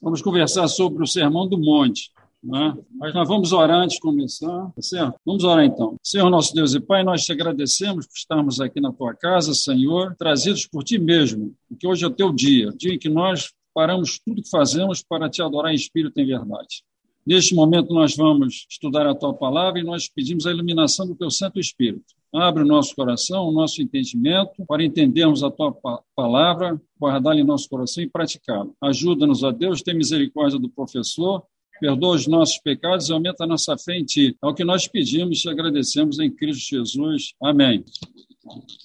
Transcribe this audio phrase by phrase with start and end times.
[0.00, 2.10] Vamos conversar sobre o Sermão do Monte.
[2.42, 2.76] Né?
[2.92, 5.18] Mas nós vamos orar antes de começar, tá certo?
[5.26, 5.96] Vamos orar então.
[6.02, 10.14] Senhor nosso Deus e Pai, nós te agradecemos por estarmos aqui na tua casa, Senhor,
[10.16, 14.18] trazidos por ti mesmo, porque hoje é o teu dia, dia em que nós paramos
[14.24, 16.82] tudo que fazemos para te adorar em espírito e em verdade.
[17.26, 21.30] Neste momento, nós vamos estudar a tua palavra e nós pedimos a iluminação do teu
[21.30, 22.17] Santo Espírito.
[22.34, 25.74] Abre o nosso coração, o nosso entendimento, para entendermos a tua
[26.14, 28.68] palavra, guardá-la em nosso coração e praticá-la.
[28.82, 31.42] Ajuda-nos, a Deus, tem misericórdia do professor,
[31.80, 34.36] perdoa os nossos pecados e aumenta a nossa fé em Ti.
[34.42, 37.32] É o que nós pedimos e agradecemos em Cristo Jesus.
[37.42, 37.84] Amém.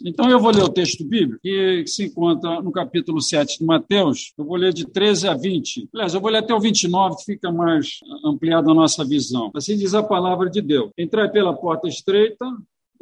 [0.04, 4.34] Então, eu vou ler o texto bíblico, que se encontra no capítulo 7 de Mateus.
[4.38, 5.90] Eu vou ler de 13 a 20.
[5.94, 9.52] Aliás, eu vou ler até o 29, que fica mais ampliada a nossa visão.
[9.56, 10.92] Assim diz a palavra de Deus.
[10.98, 12.46] Entrai pela porta estreita,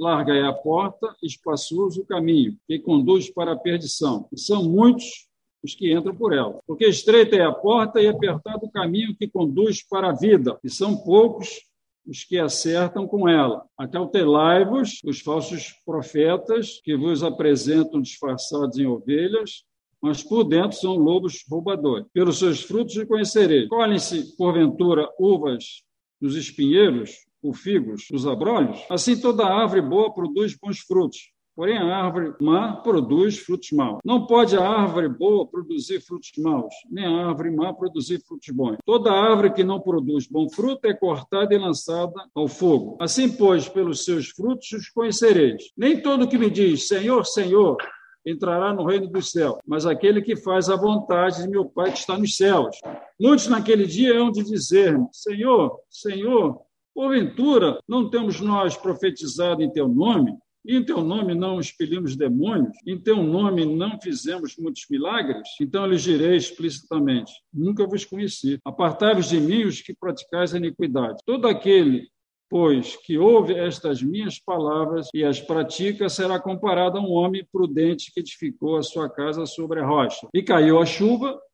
[0.02, 4.27] larga é a porta, espaçoso o caminho, que conduz para a perdição.
[4.34, 5.30] E são muitos
[5.63, 6.60] os que entram por ela.
[6.66, 10.70] Porque estreita é a porta e apertado o caminho que conduz para a vida, e
[10.71, 11.62] são poucos
[12.04, 13.63] os que acertam com ela.
[13.77, 19.63] Acautelai-vos dos falsos profetas que vos apresentam disfarçados em ovelhas,
[20.02, 22.08] mas por dentro são lobos roubadores.
[22.12, 23.70] Pelos seus frutos os conhecereis.
[23.70, 25.84] Colhem-se, porventura, uvas
[26.20, 28.79] dos espinheiros, ou figos dos abrolhos?
[28.89, 33.99] Assim toda árvore boa produz bons frutos, Porém, a árvore má produz frutos maus.
[34.05, 38.77] Não pode a árvore boa produzir frutos maus, nem a árvore má produzir frutos bons.
[38.85, 42.97] Toda árvore que não produz bom fruto é cortada e lançada ao fogo.
[43.01, 45.71] Assim, pois, pelos seus frutos os conhecereis.
[45.77, 47.77] Nem todo que me diz, Senhor, Senhor,
[48.25, 51.99] entrará no reino dos céus, mas aquele que faz a vontade de meu Pai que
[51.99, 52.77] está nos céus.
[53.19, 56.62] Muitos naquele dia hão de dizer Senhor, Senhor,
[57.02, 60.38] porventura não temos nós profetizado em teu nome?
[60.63, 66.03] Em teu nome não expelimos demônios, em teu nome não fizemos muitos milagres, então lhes
[66.03, 68.59] direi explicitamente: nunca vos conheci.
[68.63, 71.18] Apartai-vos de mim os que praticais a iniquidade.
[71.25, 72.08] Todo aquele
[72.48, 78.12] pois que ouve estas minhas palavras e as pratica será comparado a um homem prudente
[78.14, 80.28] que edificou a sua casa sobre a rocha.
[80.34, 81.40] E caiu a chuva,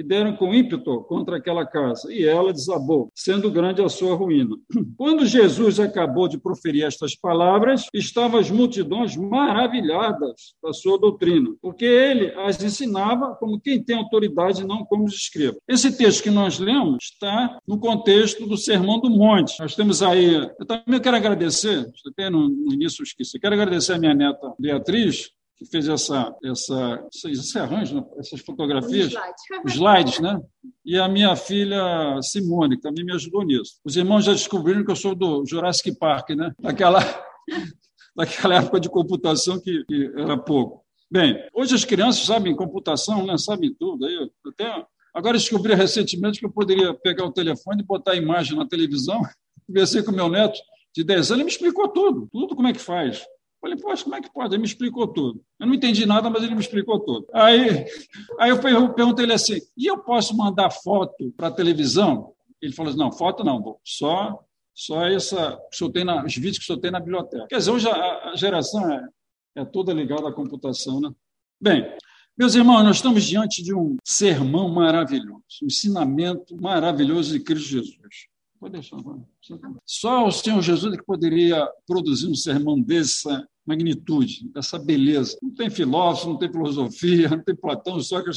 [0.00, 4.56] e deram com ímpeto contra aquela casa, e ela desabou, sendo grande a sua ruína.
[4.96, 11.84] Quando Jesus acabou de proferir estas palavras, estavam as multidões maravilhadas da sua doutrina, porque
[11.84, 15.60] ele as ensinava como quem tem autoridade, não como os escribas.
[15.68, 19.60] Esse texto que nós lemos está no contexto do Sermão do Monte.
[19.60, 23.98] Nós temos aí, eu também quero agradecer, até no início eu esqueci, quero agradecer a
[23.98, 28.04] minha neta Beatriz, que fez essa, essa, esse arranjo, né?
[28.16, 29.74] essas fotografias, slides.
[29.74, 30.40] slides, né?
[30.82, 33.78] E a minha filha Simone, que também me ajudou nisso.
[33.84, 36.50] Os irmãos já descobriram que eu sou do Jurassic Park, né?
[36.58, 37.00] Daquela,
[38.16, 40.82] daquela época de computação que, que era pouco.
[41.10, 43.36] Bem, hoje as crianças sabem computação, né?
[43.36, 44.06] sabem tudo.
[44.06, 48.56] Aí até agora descobri recentemente que eu poderia pegar o telefone e botar a imagem
[48.56, 49.20] na televisão.
[49.68, 50.58] Conversei com meu neto
[50.96, 53.22] de 10 anos, ele me explicou tudo, tudo como é que faz.
[53.60, 54.54] Falei, poxa, como é que pode?
[54.54, 55.44] Ele me explicou tudo.
[55.58, 57.26] Eu não entendi nada, mas ele me explicou tudo.
[57.32, 57.84] Aí,
[58.38, 58.58] aí eu
[58.94, 62.32] perguntei ele assim: e eu posso mandar foto para a televisão?
[62.62, 64.42] Ele falou assim: não, foto não, só,
[64.74, 67.46] só essa que eu tenho na, os vídeos que eu tenho na biblioteca.
[67.48, 69.06] Quer dizer, hoje a, a geração é,
[69.56, 71.10] é toda ligada à computação, né?
[71.60, 71.94] Bem,
[72.38, 78.30] meus irmãos, nós estamos diante de um sermão maravilhoso, um ensinamento maravilhoso de Cristo Jesus.
[78.60, 78.98] Pode deixar.
[79.86, 85.38] Só o Senhor Jesus é que poderia produzir um sermão dessa magnitude, dessa beleza.
[85.42, 88.30] Não tem filósofo, não tem filosofia, não tem Platão, só que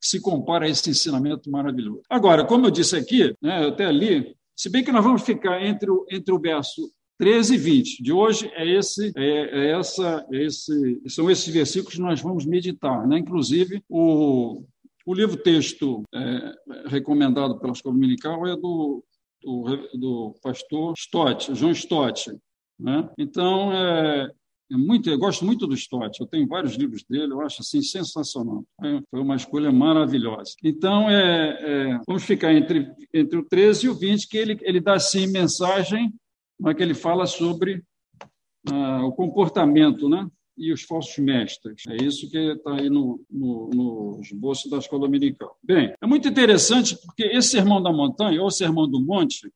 [0.00, 2.00] se compara a esse ensinamento maravilhoso.
[2.08, 5.90] Agora, como eu disse aqui, né, até ali, se bem que nós vamos ficar entre
[5.90, 8.02] o, entre o verso 13 e 20.
[8.02, 12.46] De hoje é esse, é, é essa, é esse, são esses versículos que nós vamos
[12.46, 13.06] meditar.
[13.06, 13.18] Né?
[13.18, 14.62] Inclusive, o,
[15.04, 16.54] o livro-texto é,
[16.86, 19.02] recomendado pela Escola Dominical é do
[19.42, 22.30] do, do pastor Stott, João Stott.
[22.78, 23.08] Né?
[23.18, 24.30] Então, é,
[24.72, 27.80] é muito, eu gosto muito do Stott, eu tenho vários livros dele, eu acho assim
[27.80, 28.64] sensacional.
[29.10, 30.54] Foi uma escolha maravilhosa.
[30.62, 34.80] Então, é, é, vamos ficar entre, entre o 13 e o 20, que ele, ele
[34.80, 36.12] dá assim mensagem,
[36.64, 37.82] é que ele fala sobre
[38.70, 40.26] ah, o comportamento, né?
[40.56, 41.82] E os falsos mestres.
[41.88, 45.56] É isso que está aí no, no, no esboço da escola dominical.
[45.62, 49.50] Bem, é muito interessante porque esse sermão da montanha, ou sermão do monte,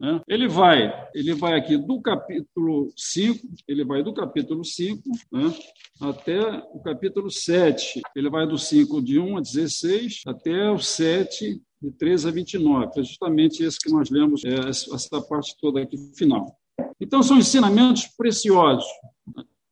[0.00, 0.20] Né?
[0.28, 5.02] Ele vai, ele vai aqui do capítulo 5, ele vai do capítulo 5
[5.32, 5.54] né,
[6.00, 6.40] até
[6.72, 8.02] o capítulo 7.
[8.14, 13.00] Ele vai do 5 de 1 a 16 até o 7 de 13 a 29.
[13.00, 16.58] É justamente esse que nós lemos, é, essa parte toda aqui final.
[17.00, 18.84] Então, são ensinamentos preciosos.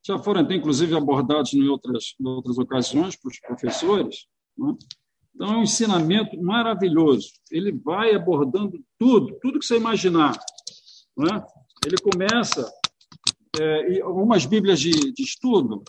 [0.05, 4.27] Já foram até, inclusive, abordados em outras, em outras ocasiões para os professores.
[4.59, 4.75] Né?
[5.35, 7.29] Então, é um ensinamento maravilhoso.
[7.51, 10.39] Ele vai abordando tudo, tudo que você imaginar.
[11.17, 11.45] Né?
[11.87, 12.71] Ele começa,
[13.61, 15.83] é, algumas Bíblias de, de estudo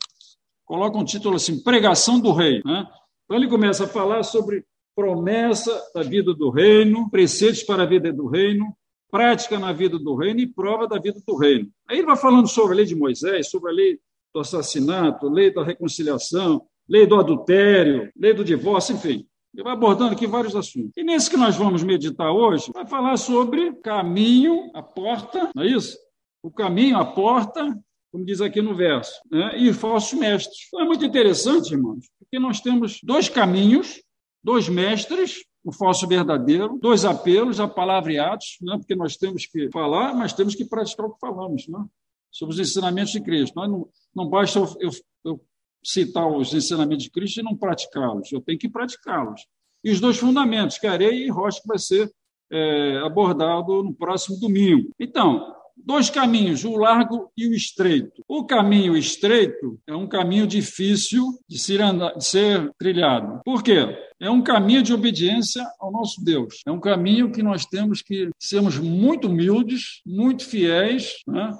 [0.65, 2.61] colocam um título assim: Pregação do Rei.
[2.63, 2.87] Né?
[3.25, 4.63] Então, ele começa a falar sobre
[4.95, 8.75] promessa da vida do reino, preceitos para a vida do reino,
[9.13, 11.69] prática na vida do reino e prova da vida do reino.
[11.87, 13.99] Aí ele vai falando sobre a lei de Moisés, sobre a lei
[14.33, 19.23] do assassinato, lei da reconciliação, lei do adultério, lei do divórcio, enfim.
[19.53, 20.93] Ele vai abordando aqui vários assuntos.
[20.97, 25.67] E nesse que nós vamos meditar hoje, vai falar sobre caminho, a porta, não é
[25.67, 25.95] isso?
[26.41, 27.79] O caminho, a porta,
[28.11, 29.59] como diz aqui no verso, né?
[29.59, 30.57] e falsos mestres.
[30.69, 34.01] Então é muito interessante, irmãos, porque nós temos dois caminhos,
[34.43, 38.77] dois mestres, o falso verdadeiro, dois apelos a palavra atos, né?
[38.77, 41.83] porque nós temos que falar, mas temos que praticar o que falamos, né?
[42.29, 43.55] sobre os ensinamentos de Cristo.
[43.55, 44.89] Não, não basta eu, eu,
[45.23, 45.41] eu
[45.83, 49.41] citar os ensinamentos de Cristo e não praticá-los, eu tenho que praticá-los.
[49.83, 52.11] E os dois fundamentos, que areia e rocha, que vai ser
[52.51, 54.89] é, abordado no próximo domingo.
[54.99, 58.23] Então, dois caminhos, o largo e o estreito.
[58.27, 63.41] O caminho estreito é um caminho difícil de ser, andar, de ser, trilhado.
[63.43, 63.97] Por quê?
[64.19, 66.61] É um caminho de obediência ao nosso Deus.
[66.65, 71.51] É um caminho que nós temos que sermos muito humildes, muito fiéis, né?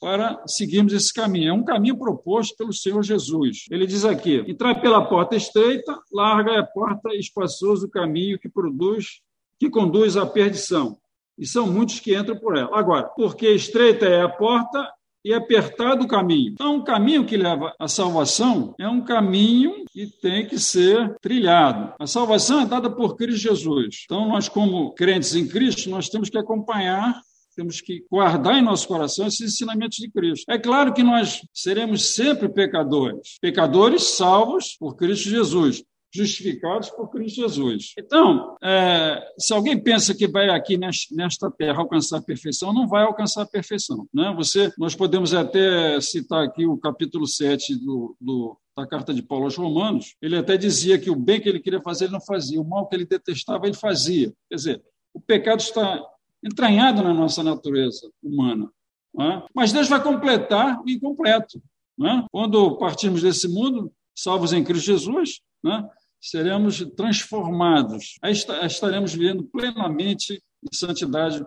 [0.00, 1.50] para seguirmos esse caminho.
[1.50, 3.64] É um caminho proposto pelo Senhor Jesus.
[3.70, 8.38] Ele diz aqui: entrar pela porta estreita, larga é a porta e espaçoso o caminho
[8.38, 9.20] que produz,
[9.58, 10.98] que conduz à perdição.
[11.38, 12.76] E são muitos que entram por ela.
[12.76, 14.86] Agora, porque estreita é a porta
[15.24, 16.52] e apertado o caminho.
[16.52, 21.92] Então, o caminho que leva à salvação é um caminho que tem que ser trilhado.
[21.98, 24.04] A salvação é dada por Cristo Jesus.
[24.04, 27.20] Então, nós, como crentes em Cristo, nós temos que acompanhar
[27.58, 30.44] temos que guardar em nosso coração esses ensinamentos de Cristo.
[30.48, 35.82] É claro que nós seremos sempre pecadores, pecadores salvos por Cristo Jesus
[36.12, 37.92] justificados por Cristo Jesus.
[37.98, 43.04] Então, é, se alguém pensa que vai aqui nesta terra alcançar a perfeição, não vai
[43.04, 44.08] alcançar a perfeição.
[44.12, 44.32] Né?
[44.36, 49.46] Você, nós podemos até citar aqui o capítulo 7 do, do da carta de Paulo
[49.46, 52.60] aos Romanos, ele até dizia que o bem que ele queria fazer ele não fazia,
[52.60, 54.32] o mal que ele detestava ele fazia.
[54.48, 54.82] Quer dizer,
[55.12, 56.00] o pecado está
[56.44, 58.70] entranhado na nossa natureza humana.
[59.18, 59.42] É?
[59.52, 61.60] Mas Deus vai completar o incompleto.
[62.00, 62.24] É?
[62.30, 65.84] Quando partirmos desse mundo, salvos em Cristo Jesus, é?
[66.20, 68.18] Seremos transformados.
[68.64, 71.44] Estaremos vivendo plenamente em santidade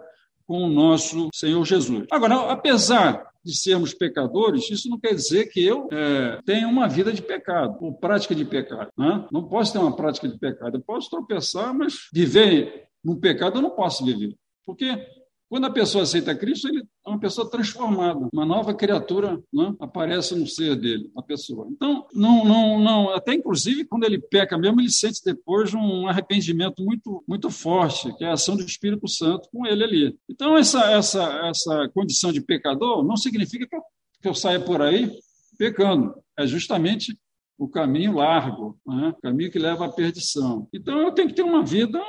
[0.48, 2.06] com o nosso Senhor Jesus.
[2.12, 7.12] Agora, apesar de sermos pecadores, isso não quer dizer que eu é, tenha uma vida
[7.12, 8.90] de pecado, ou prática de pecado.
[8.98, 9.26] Né?
[9.32, 10.78] Não posso ter uma prática de pecado.
[10.78, 14.36] Eu posso tropeçar, mas viver no pecado eu não posso viver.
[14.66, 14.88] Porque
[15.52, 20.34] quando a pessoa aceita Cristo, ele é uma pessoa transformada, uma nova criatura né, aparece
[20.34, 21.68] no ser dele, a pessoa.
[21.70, 26.82] Então, não, não, não, até inclusive quando ele peca mesmo, ele sente depois um arrependimento
[26.82, 30.18] muito, muito forte, que é a ação do Espírito Santo com ele ali.
[30.30, 33.82] Então, essa, essa, essa condição de pecador não significa que eu,
[34.22, 35.12] que eu saia por aí
[35.58, 36.16] pecando.
[36.40, 37.20] É justamente
[37.58, 39.10] o caminho largo, né?
[39.18, 40.70] o caminho que leva à perdição.
[40.74, 42.02] Então, eu tenho que ter uma vida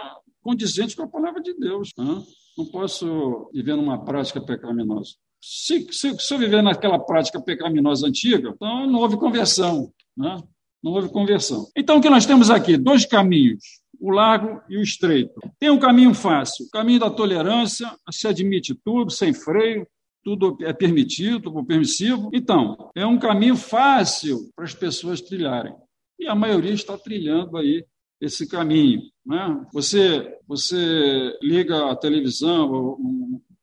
[0.42, 1.90] condizente com a palavra de Deus.
[1.96, 2.22] Né?
[2.56, 5.14] não posso viver numa prática pecaminosa.
[5.40, 9.92] Se, se, se eu viver naquela prática pecaminosa antiga, então não houve conversão.
[10.16, 10.40] Né?
[10.82, 11.66] Não houve conversão.
[11.76, 12.76] Então, o que nós temos aqui?
[12.76, 13.62] Dois caminhos,
[14.00, 15.40] o largo e o estreito.
[15.58, 19.86] Tem um caminho fácil, o caminho da tolerância, se admite tudo, sem freio,
[20.24, 22.30] tudo é permitido, ou permissivo.
[22.32, 25.74] Então, é um caminho fácil para as pessoas trilharem.
[26.18, 27.84] E a maioria está trilhando aí
[28.20, 29.02] esse caminho.
[29.24, 29.66] Né?
[29.72, 32.98] Você, você liga a televisão ou,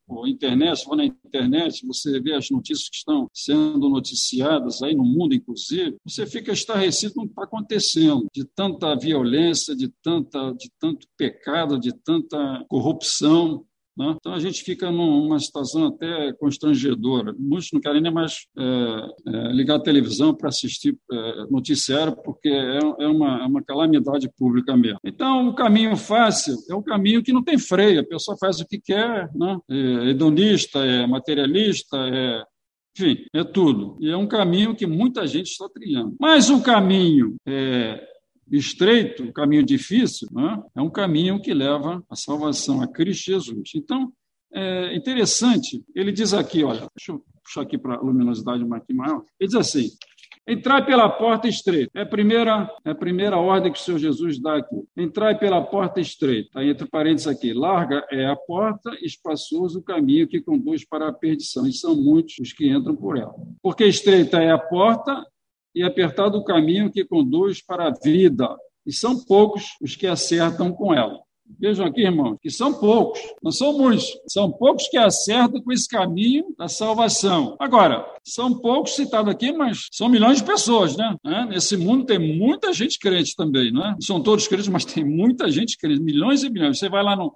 [0.10, 5.04] ou internet, ou na internet, você vê as notícias que estão sendo noticiadas aí no
[5.04, 10.52] mundo, inclusive, você fica estarrecido com o que está acontecendo, de tanta violência, de, tanta,
[10.54, 13.64] de tanto pecado, de tanta corrupção.
[14.00, 14.16] Né?
[14.18, 17.36] Então a gente fica numa situação até constrangedora.
[17.38, 18.64] Muitos não querem nem mais é,
[19.28, 24.30] é, ligar a televisão para assistir é, noticiário, porque é, é, uma, é uma calamidade
[24.38, 25.00] pública mesmo.
[25.04, 28.66] Então o caminho fácil é o caminho que não tem freio, a pessoa faz o
[28.66, 29.58] que quer, né?
[29.70, 32.44] é hedonista, é materialista, é
[32.98, 33.98] enfim, é tudo.
[34.02, 36.16] E é um caminho que muita gente está trilhando.
[36.20, 38.06] Mas o caminho é,
[38.52, 40.62] estreito, um caminho difícil, né?
[40.76, 43.72] é um caminho que leva à salvação, a Cristo Jesus.
[43.76, 44.12] Então,
[44.54, 49.48] é interessante, ele diz aqui, olha, deixa eu puxar aqui para a luminosidade maior, ele
[49.48, 49.90] diz assim,
[50.50, 51.92] Entrai pela porta estreita.
[51.94, 54.76] É a primeira, é a primeira ordem que o Senhor Jesus dá aqui.
[54.98, 56.48] Entrai pela porta estreita.
[56.48, 57.54] Está entre parênteses aqui.
[57.54, 61.68] Larga é a porta, espaçoso o caminho que conduz para a perdição.
[61.68, 63.32] E são muitos os que entram por ela.
[63.62, 65.24] Porque estreita é a porta
[65.74, 68.56] e apertado o caminho que conduz para a vida.
[68.86, 71.20] E são poucos os que acertam com ela.
[71.58, 75.88] Vejam aqui, irmãos, que são poucos, não são muitos, são poucos que acertam com esse
[75.88, 77.56] caminho da salvação.
[77.60, 81.16] Agora, são poucos citados aqui, mas são milhões de pessoas, né?
[81.50, 83.96] Nesse mundo tem muita gente crente também, não é?
[84.00, 86.78] São todos crentes, mas tem muita gente crente, milhões e milhões.
[86.78, 87.34] Você vai lá no,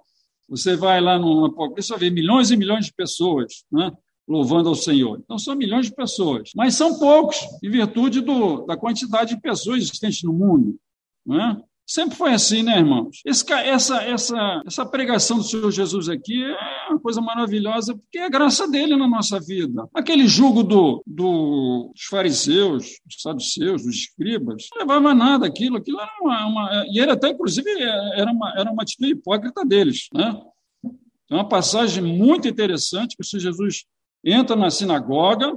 [0.48, 3.92] você vai lá no Apocalipse, vai ver milhões e milhões de pessoas, né?
[4.28, 5.20] Louvando ao Senhor.
[5.24, 9.78] Então, são milhões de pessoas, mas são poucos, em virtude do, da quantidade de pessoas
[9.80, 10.78] existentes no mundo.
[11.26, 11.58] Não é?
[11.86, 13.22] Sempre foi assim, né, irmãos?
[13.26, 18.26] Esse, essa, essa, essa pregação do Senhor Jesus aqui é uma coisa maravilhosa, porque é
[18.26, 19.86] a graça dele na nossa vida.
[19.94, 25.76] Aquele jugo do, do, dos fariseus, dos saduceus, dos escribas, não levava nada aquilo.
[25.76, 26.48] Aquilo era uma.
[26.48, 30.08] uma e era até, inclusive, era uma, era uma atitude hipócrita deles.
[30.14, 30.42] Né?
[31.30, 33.84] É uma passagem muito interessante que o Senhor Jesus
[34.24, 35.54] entra na sinagoga,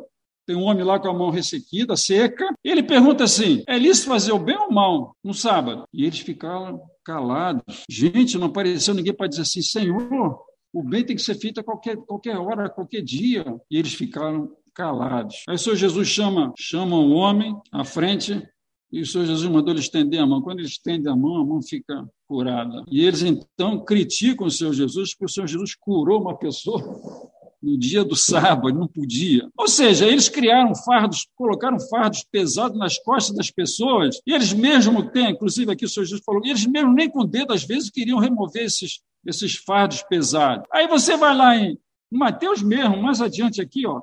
[0.47, 2.47] tem um homem lá com a mão ressequida, seca.
[2.63, 5.85] Ele pergunta assim: é lícito fazer o bem ou o mal no sábado?
[5.93, 7.85] E eles ficaram calados.
[7.91, 10.39] Gente, não apareceu ninguém para dizer assim: Senhor,
[10.73, 13.45] o bem tem que ser feito a qualquer, qualquer hora, a qualquer dia.
[13.69, 15.43] E eles ficaram calados.
[15.49, 18.47] Aí o Senhor Jesus chama, chama o homem à frente
[18.93, 20.43] e o Senhor Jesus mandou ele estender a mão.
[20.43, 22.85] Quando ele estende a mão, a mão fica curada.
[22.89, 26.81] E eles então criticam o Senhor Jesus, porque o Senhor Jesus curou uma pessoa
[27.63, 29.49] no dia do sábado, não podia.
[29.57, 35.11] Ou seja, eles criaram fardos, colocaram fardos pesados nas costas das pessoas, e eles mesmo
[35.11, 37.91] têm, inclusive aqui o Senhor Jesus falou, eles mesmo nem com o dedo, às vezes,
[37.91, 40.67] queriam remover esses, esses fardos pesados.
[40.73, 41.79] Aí você vai lá em
[42.11, 44.03] Mateus mesmo, mais adiante aqui, ó,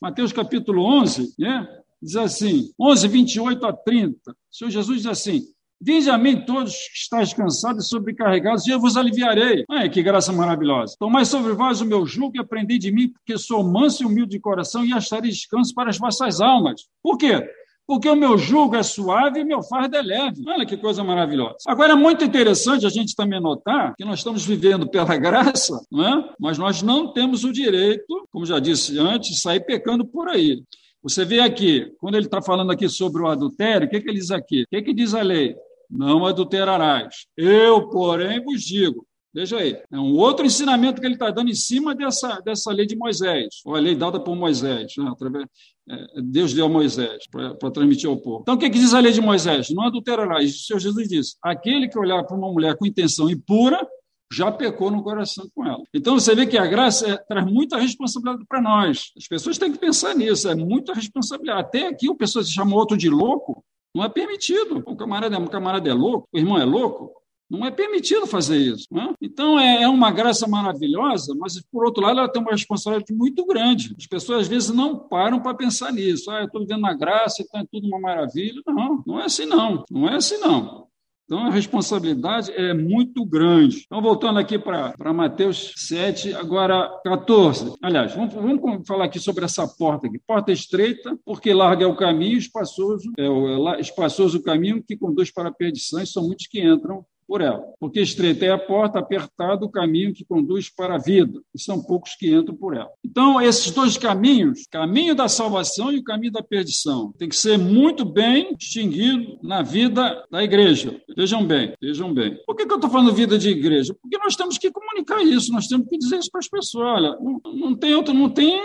[0.00, 1.66] Mateus capítulo 11, né?
[2.02, 5.42] diz assim, 11, 28 a 30, o Senhor Jesus diz assim,
[5.80, 9.64] Vinde a mim todos que estáis cansados e sobrecarregados, e eu vos aliviarei.
[9.70, 10.96] Ai, que graça maravilhosa.
[10.98, 14.30] Tomai sobre vós o meu jugo e aprendi de mim, porque sou manso e humilde
[14.30, 16.86] de coração, e acharei descanso para as vossas almas.
[17.02, 17.46] Por quê?
[17.86, 20.42] Porque o meu jugo é suave e meu fardo é leve.
[20.48, 21.56] Olha que coisa maravilhosa.
[21.68, 26.04] Agora, é muito interessante a gente também notar que nós estamos vivendo pela graça, não
[26.04, 26.30] é?
[26.40, 30.62] mas nós não temos o direito, como já disse antes, de sair pecando por aí.
[31.00, 34.18] Você vê aqui, quando ele está falando aqui sobre o adultério, o que, que ele
[34.18, 34.62] diz aqui?
[34.62, 35.54] O que, que diz a lei?
[35.90, 37.26] Não adulterarás.
[37.36, 39.06] Eu, porém, vos digo.
[39.36, 42.86] Veja aí, é um outro ensinamento que ele está dando em cima dessa, dessa lei
[42.86, 45.10] de Moisés, ou a lei dada por Moisés, né?
[45.12, 45.44] Através,
[45.90, 48.40] é, Deus deu a Moisés para transmitir ao povo.
[48.40, 49.68] Então, o que, que diz a lei de Moisés?
[49.68, 50.54] Não adulterarás.
[50.54, 53.86] O Senhor Jesus disse: aquele que olhar para uma mulher com intenção impura,
[54.32, 55.82] já pecou no coração com ela.
[55.94, 59.12] Então você vê que a graça é, traz muita responsabilidade para nós.
[59.16, 61.60] As pessoas têm que pensar nisso, é muita responsabilidade.
[61.60, 63.62] Até aqui o pessoal se chamou outro de louco,
[63.96, 64.82] não é permitido.
[64.86, 67.12] O camarada, o camarada é louco, o irmão é louco.
[67.48, 68.86] Não é permitido fazer isso.
[68.92, 69.14] É?
[69.22, 73.46] Então, é, é, uma graça maravilhosa, mas, por outro lado, ela tem uma responsabilidade muito
[73.46, 73.94] grande.
[73.96, 76.30] As pessoas, às vezes, não param para pensar nisso.
[76.30, 78.60] Ah, eu estou vivendo na graça, então é tudo uma maravilha.
[78.66, 79.84] Não, não é assim, não.
[79.90, 80.88] Não é assim, não.
[81.26, 83.82] Então, a responsabilidade é muito grande.
[83.84, 87.74] Então, voltando aqui para Mateus 7, agora 14.
[87.82, 90.20] Aliás, vamos, vamos, falar aqui sobre essa porta aqui.
[90.24, 94.96] Porta estreita, porque larga é o caminho, espaçoso, é o, é espaçoso o caminho que
[94.96, 97.62] conduz para a perdição, e são muitos que entram por ela.
[97.78, 101.82] Porque estreita é a porta, apertado o caminho que conduz para a vida, e são
[101.82, 102.90] poucos que entram por ela.
[103.04, 107.58] Então, esses dois caminhos, caminho da salvação e o caminho da perdição, tem que ser
[107.58, 111.00] muito bem distinguido na vida da igreja.
[111.16, 112.36] Vejam bem, vejam bem.
[112.46, 113.94] Por que, que eu estou falando vida de igreja?
[114.00, 116.86] Porque nós temos que comunicar isso, nós temos que dizer isso para as pessoas.
[116.86, 118.60] Olha, não, não tem outro, não tem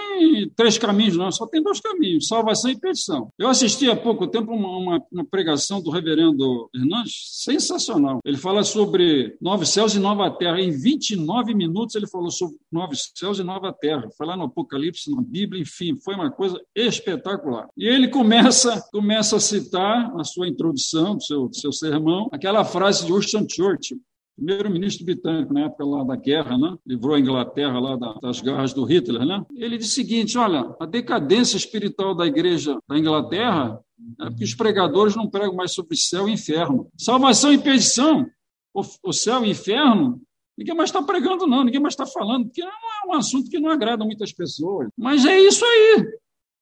[0.56, 3.30] três caminhos, não, só tem dois caminhos, salvação e perdição.
[3.38, 7.14] Eu assisti há pouco tempo uma, uma, uma pregação do reverendo Hernandes,
[7.44, 8.20] sensacional.
[8.26, 10.60] Ele falou fala sobre novos céus e nova terra.
[10.60, 14.10] Em 29 minutos ele falou sobre novos céus e nova terra.
[14.18, 17.70] Foi lá no Apocalipse, na Bíblia, enfim, foi uma coisa espetacular.
[17.78, 23.06] E ele começa, começa a citar, na sua introdução, do seu, seu sermão, aquela frase
[23.06, 23.98] de Winston Churchill,
[24.36, 26.76] primeiro-ministro britânico na época lá da guerra, né?
[26.86, 29.46] livrou a Inglaterra lá das garras do Hitler, né?
[29.56, 33.80] Ele disse o seguinte: olha, a decadência espiritual da igreja da Inglaterra
[34.20, 36.90] é porque os pregadores não pregam mais sobre céu e inferno.
[36.98, 38.28] Salvação e perdição
[38.74, 40.22] o, o céu e o inferno,
[40.58, 43.60] ninguém mais está pregando, não, ninguém mais está falando, porque não é um assunto que
[43.60, 44.90] não agrada muitas pessoas.
[44.98, 46.06] Mas é isso aí.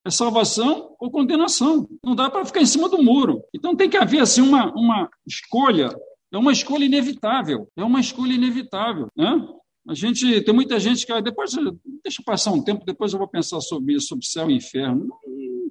[0.04, 1.86] É salvação ou condenação.
[2.04, 3.42] Não dá para ficar em cima do muro.
[3.54, 5.94] Então tem que haver assim uma, uma escolha.
[6.32, 7.68] É uma escolha inevitável.
[7.76, 9.08] É uma escolha inevitável.
[9.14, 9.46] Né?
[9.86, 11.50] A gente tem muita gente que depois
[12.02, 15.08] deixa passar um tempo, depois eu vou pensar sobre isso, sobre céu e inferno.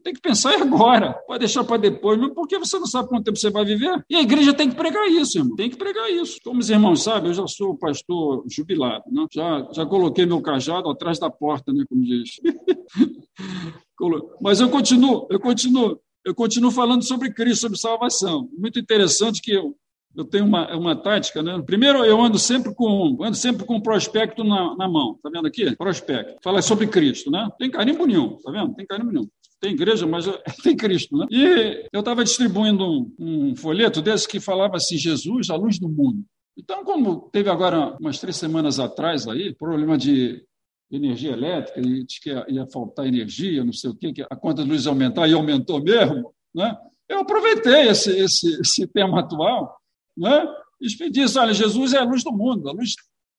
[0.03, 3.25] Tem que pensar agora, pode deixar para depois, mas por que você não sabe quanto
[3.25, 4.03] tempo você vai viver?
[4.09, 5.55] E a igreja tem que pregar isso, irmão.
[5.55, 6.37] Tem que pregar isso.
[6.43, 9.25] Como os irmãos sabem, eu já sou pastor jubilado, né?
[9.31, 12.39] já, já coloquei meu cajado atrás da porta, né, como diz.
[14.41, 18.49] mas eu continuo, eu continuo, eu continuo falando sobre Cristo, sobre salvação.
[18.57, 19.75] Muito interessante que eu,
[20.15, 21.61] eu tenho uma, uma tática, né?
[21.65, 25.47] Primeiro, eu ando sempre com ando sempre com um prospecto na, na mão, tá vendo
[25.47, 25.75] aqui?
[25.75, 26.37] Prospecto.
[26.43, 27.49] Fala sobre Cristo, né?
[27.57, 28.73] Tem carimbo nenhum, tá vendo?
[28.73, 29.27] Tem carimbo nenhum.
[29.59, 30.25] Tem igreja, mas
[30.63, 31.27] tem Cristo, né?
[31.29, 35.89] E eu estava distribuindo um, um folheto desse que falava assim: Jesus, a luz do
[35.89, 36.23] mundo.
[36.57, 40.43] Então, como teve agora umas três semanas atrás aí, problema de
[40.91, 44.35] energia elétrica, e disse que ia, ia, faltar energia, não sei o quê, que a
[44.35, 46.75] conta de luz ia aumentar, e aumentou mesmo, né?
[47.07, 49.77] eu aproveitei esse, esse, esse tema atual
[50.17, 50.47] né?
[50.81, 52.93] e disse, olha, Jesus é a luz do mundo, a luz,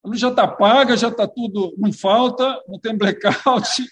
[0.04, 3.84] a luz já está paga, já está tudo, não falta, não tem blackout.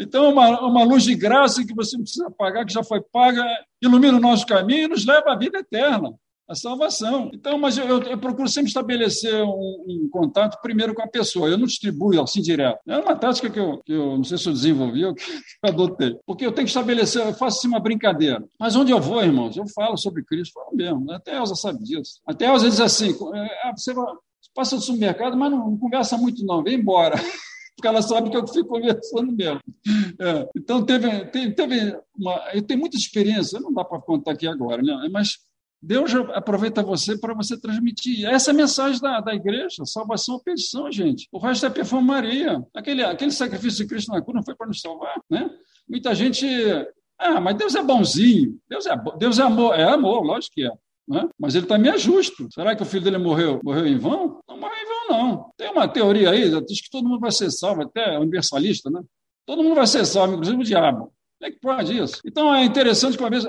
[0.00, 3.44] Então, uma, uma luz de graça que você não precisa pagar, que já foi paga,
[3.80, 6.12] ilumina o nosso caminho e nos leva à vida eterna
[6.48, 7.30] a salvação.
[7.32, 11.48] Então, mas eu, eu, eu procuro sempre estabelecer um, um, contato primeiro com a pessoa.
[11.48, 12.78] Eu não distribuo assim direto.
[12.86, 15.70] É uma tática que eu, que eu não sei se eu desenvolvi ou que eu
[15.70, 16.16] adotei.
[16.26, 18.44] Porque eu tenho que estabelecer, eu faço assim uma brincadeira.
[18.58, 21.04] Mas onde eu vou, irmãos, eu falo sobre Cristo, falo mesmo.
[21.06, 21.16] Né?
[21.16, 22.20] Até Elza sabe disso.
[22.26, 24.12] Até Elza diz assim: é, você vai,
[24.54, 27.16] passa do supermercado, mas não, não conversa muito, não, vem embora
[27.76, 29.60] porque ela sabe que eu fico conversando mesmo.
[30.20, 34.46] É, então, teve, teve, teve uma, eu tenho muita experiência, não dá para contar aqui
[34.46, 35.08] agora, né?
[35.10, 35.38] mas
[35.82, 38.24] Deus aproveita você para você transmitir.
[38.24, 40.40] Essa é a mensagem da, da igreja, salvação
[40.76, 41.26] ou gente.
[41.32, 42.64] O resto é perfumaria.
[42.72, 45.50] Aquele, aquele sacrifício de Cristo na cruz não foi para nos salvar, né?
[45.88, 46.46] Muita gente...
[47.18, 48.58] Ah, mas Deus é bonzinho.
[48.68, 49.74] Deus é, Deus é amor.
[49.74, 50.72] É amor, lógico que é.
[51.08, 51.28] Né?
[51.38, 52.48] Mas ele também é justo.
[52.52, 54.40] Será que o filho dele morreu, morreu em vão?
[54.48, 54.58] Não
[55.12, 55.50] não.
[55.56, 59.00] Tem uma teoria aí, diz que todo mundo vai ser salvo, até universalista, né?
[59.46, 61.12] Todo mundo vai ser salvo, inclusive o diabo.
[61.38, 62.20] Como é que pode isso?
[62.24, 63.44] Então é interessante que uma vez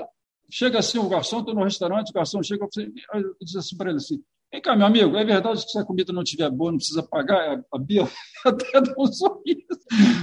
[0.50, 3.96] Chega assim o garçom, estou no restaurante, o garçom chega e diz assim para ele
[3.96, 6.78] assim, vem cá, meu amigo, é verdade que se a comida não estiver boa, não
[6.78, 8.06] precisa pagar a Bia
[8.44, 9.66] até dá um sorriso.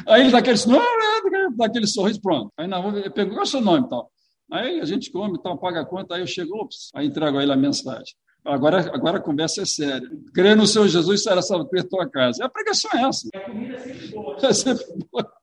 [0.08, 2.52] Aí ele dá aquele, não, dá aquele sorriso, pronto.
[2.56, 4.12] Aí na rua, ele pergunta, qual é o seu nome tal?
[4.52, 7.44] Aí a gente come tal, paga a conta, aí eu chego, ops, aí entrego a
[7.44, 8.15] ele a mensagem.
[8.43, 10.10] Agora, agora a conversa é séria.
[10.34, 12.43] Crer no Senhor Jesus será salvo tua casa.
[12.43, 13.30] A pregação é essa.
[13.34, 14.38] A comida é sempre boa.
[14.41, 15.34] É sempre boa.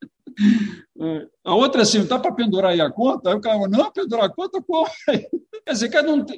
[1.49, 3.31] A outra assim, está para pendurar aí a conta?
[3.31, 4.87] Aí o cara, não, pendurar a conta, como?
[5.65, 5.91] Quer dizer,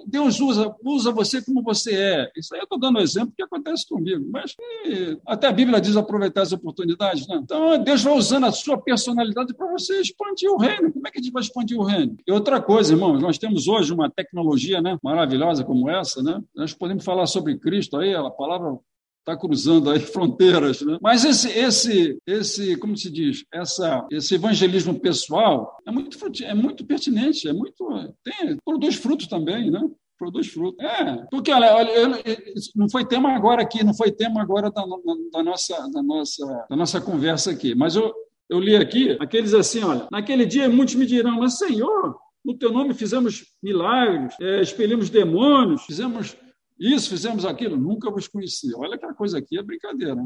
[0.06, 2.30] Deus usa, usa você como você é.
[2.36, 4.24] Isso aí eu estou dando um exemplo que acontece comigo.
[4.30, 7.26] Mas e, até a Bíblia diz aproveitar as oportunidades.
[7.26, 7.40] Né?
[7.42, 10.92] Então, Deus vai usando a sua personalidade para você expandir o reino.
[10.92, 12.16] Como é que a gente vai expandir o reino?
[12.24, 16.22] E outra coisa, irmãos, nós temos hoje uma tecnologia né, maravilhosa como essa.
[16.22, 16.40] Né?
[16.54, 18.78] Nós podemos falar sobre Cristo aí, a palavra
[19.20, 20.98] está cruzando aí fronteiras, né?
[21.00, 26.84] Mas esse, esse, esse, como se diz, essa, esse evangelismo pessoal é muito, é muito
[26.84, 27.86] pertinente, é muito,
[28.24, 29.80] tem, produz frutos também, né?
[30.18, 30.84] Produz frutos.
[30.84, 32.18] É, porque olha, olha
[32.74, 34.84] não foi tema agora aqui, não foi tema agora da,
[35.32, 38.12] da, nossa, da nossa, da nossa conversa aqui, mas eu,
[38.48, 42.70] eu li aqui aqueles assim, olha, naquele dia muitos me dirão, mas Senhor, no teu
[42.70, 46.36] nome fizemos milagres, é, expelimos demônios, fizemos
[46.80, 48.74] isso, fizemos aquilo, nunca vos conheci.
[48.74, 50.16] Olha que a coisa aqui é brincadeira.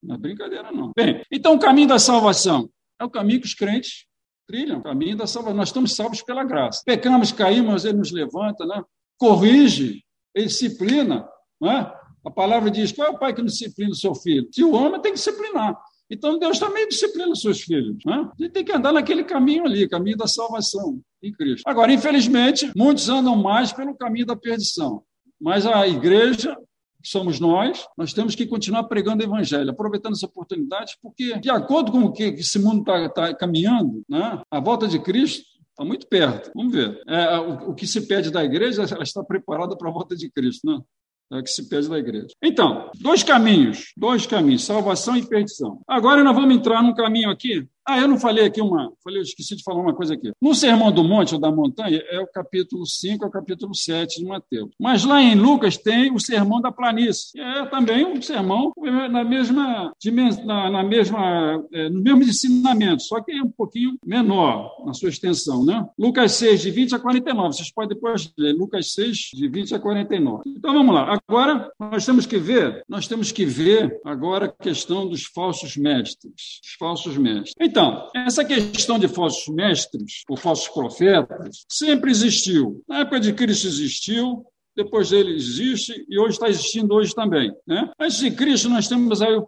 [0.00, 0.92] Não é brincadeira, não.
[0.96, 4.06] Bem, então o caminho da salvação é o caminho que os crentes
[4.46, 5.56] trilham, o caminho da salvação.
[5.56, 6.82] Nós estamos salvos pela graça.
[6.86, 8.80] Pecamos, caímos, ele nos levanta, né?
[9.18, 11.28] corrige, ele disciplina.
[11.60, 11.92] Né?
[12.24, 14.48] A palavra diz: qual é o pai que disciplina o seu filho?
[14.52, 15.76] Se o homem tem que disciplinar.
[16.08, 17.96] Então Deus também disciplina os seus filhos.
[18.04, 18.30] Né?
[18.38, 21.62] Gente tem que andar naquele caminho ali, caminho da salvação em Cristo.
[21.66, 25.02] Agora, infelizmente, muitos andam mais pelo caminho da perdição.
[25.44, 26.56] Mas a igreja,
[27.02, 31.50] que somos nós, nós temos que continuar pregando o evangelho, aproveitando essa oportunidade, porque, de
[31.50, 35.84] acordo com o que esse mundo está tá caminhando, né, a volta de Cristo está
[35.84, 36.50] muito perto.
[36.54, 36.98] Vamos ver.
[37.06, 40.30] É, o, o, que se pede da igreja, ela está preparada para a volta de
[40.30, 40.66] Cristo.
[40.66, 40.80] Né?
[41.32, 42.28] É o que se pede da igreja.
[42.42, 45.82] Então, dois caminhos, dois caminhos, salvação e perdição.
[45.86, 48.92] Agora nós vamos entrar num caminho aqui ah, eu não falei aqui uma.
[49.02, 50.32] Falei, eu esqueci de falar uma coisa aqui.
[50.40, 54.24] No Sermão do Monte ou da Montanha, é o capítulo 5 ao capítulo 7 de
[54.24, 54.70] Mateus.
[54.80, 57.38] Mas lá em Lucas tem o Sermão da Planície.
[57.38, 58.72] É também um sermão
[59.10, 59.92] na mesma,
[60.44, 65.08] na, na mesma, é, no mesmo ensinamento, só que é um pouquinho menor na sua
[65.08, 65.64] extensão.
[65.64, 65.84] Né?
[65.98, 67.56] Lucas 6, de 20 a 49.
[67.56, 68.54] Vocês podem depois ler.
[68.54, 70.42] Lucas 6, de 20 a 49.
[70.46, 71.18] Então vamos lá.
[71.28, 76.60] Agora nós temos que ver, nós temos que ver agora a questão dos falsos mestres.
[76.64, 77.54] Os falsos mestres.
[77.60, 77.73] Então,
[78.14, 82.82] essa questão de falsos mestres, ou falsos profetas, sempre existiu.
[82.88, 84.44] Na época de Cristo existiu,
[84.76, 87.52] depois dele existe e hoje está existindo hoje também.
[87.66, 87.90] Né?
[87.98, 89.46] Antes de Cristo, nós temos aí o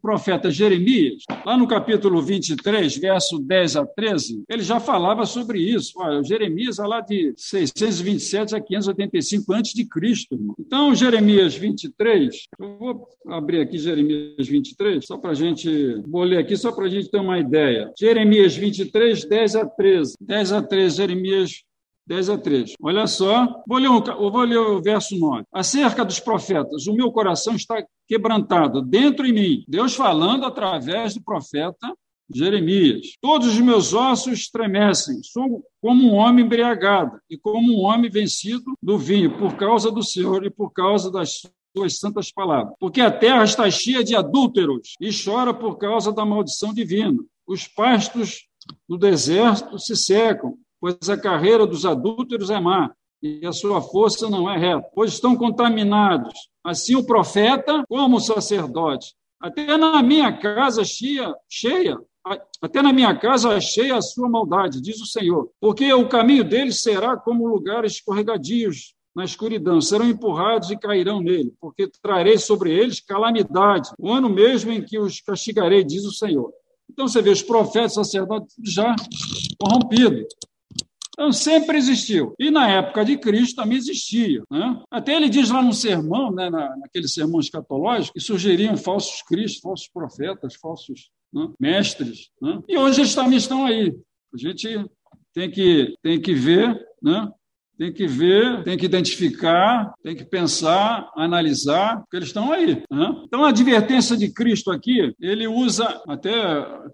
[0.00, 5.92] profeta Jeremias, lá no capítulo 23, verso 10 a 13, ele já falava sobre isso.
[5.96, 10.38] Olha, Jeremias é lá de 627 a 585 antes de Cristo.
[10.58, 16.38] Então, Jeremias 23, eu vou abrir aqui Jeremias 23, só para a gente, vou ler
[16.38, 17.92] aqui só para a gente ter uma ideia.
[17.98, 20.14] Jeremias 23, 10 a 13.
[20.20, 21.62] 10 a 13, Jeremias
[22.06, 22.74] 10 a 3.
[22.80, 25.44] Olha só, vou ler, o, vou ler o verso 9.
[25.52, 29.64] Acerca dos profetas, o meu coração está quebrantado dentro em mim.
[29.66, 31.92] Deus falando através do profeta
[32.32, 33.16] Jeremias.
[33.20, 38.74] Todos os meus ossos estremecem, sou como um homem embriagado e como um homem vencido
[38.82, 41.42] do vinho, por causa do Senhor e por causa das
[41.76, 42.74] suas santas palavras.
[42.80, 47.18] Porque a terra está cheia de adúlteros e chora por causa da maldição divina.
[47.46, 48.48] Os pastos
[48.88, 54.30] do deserto se secam pois a carreira dos adúlteros é má e a sua força
[54.30, 59.12] não é reta, pois estão contaminados, assim o profeta como o sacerdote.
[59.40, 61.98] Até na minha casa cheia, cheia,
[62.62, 66.80] até na minha casa achei a sua maldade, diz o Senhor, porque o caminho deles
[66.80, 73.00] será como lugares escorregadios na escuridão, serão empurrados e cairão nele, porque trarei sobre eles
[73.00, 76.52] calamidade, o ano mesmo em que os castigarei, diz o Senhor.
[76.88, 78.94] Então você vê os profetas, sacerdotes já
[79.58, 80.26] corrompidos.
[81.18, 82.34] Então, sempre existiu.
[82.38, 84.42] E na época de Cristo também existia.
[84.50, 84.82] Né?
[84.90, 89.62] Até ele diz lá no sermão, né, na, naquele sermão escatológico, que surgiriam falsos cristos,
[89.62, 92.28] falsos profetas, falsos né, mestres.
[92.40, 92.62] Né?
[92.68, 93.96] E hoje eles também estão aí.
[94.34, 94.84] A gente
[95.32, 97.32] tem que, tem que ver né,
[97.78, 102.82] tem que ver, tem que identificar, tem que pensar, analisar, porque eles estão aí.
[102.90, 103.22] Né?
[103.24, 106.32] Então, a advertência de Cristo aqui, ele usa, até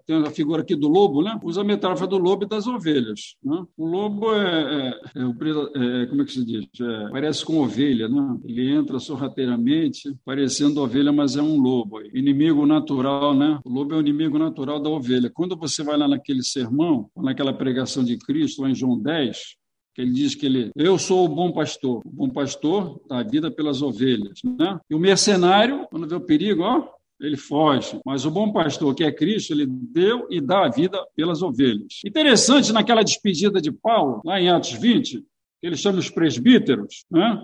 [0.05, 1.39] tem a figura aqui do lobo, né?
[1.43, 3.35] usa a metáfora do lobo e das ovelhas.
[3.43, 3.63] Né?
[3.77, 6.65] O lobo é, é, é, é como é que se diz?
[6.79, 8.37] É, parece com ovelha, né?
[8.45, 12.01] ele entra sorrateiramente, parecendo ovelha, mas é um lobo.
[12.13, 13.59] Inimigo natural, né?
[13.63, 15.29] O lobo é o inimigo natural da ovelha.
[15.33, 19.62] Quando você vai lá naquele sermão, naquela pregação de Cristo, lá em João 10, que
[20.01, 23.51] ele diz que ele, eu sou o bom pastor, o bom pastor dá a vida
[23.51, 24.79] pelas ovelhas, né?
[24.89, 26.87] E o mercenário, quando vê o perigo, ó,
[27.19, 27.99] ele foge.
[28.05, 32.01] Mas o bom pastor, que é Cristo, ele deu e dá a vida pelas ovelhas.
[32.05, 35.25] Interessante naquela despedida de Paulo, lá em Atos 20, que
[35.61, 37.41] ele chama os presbíteros, né?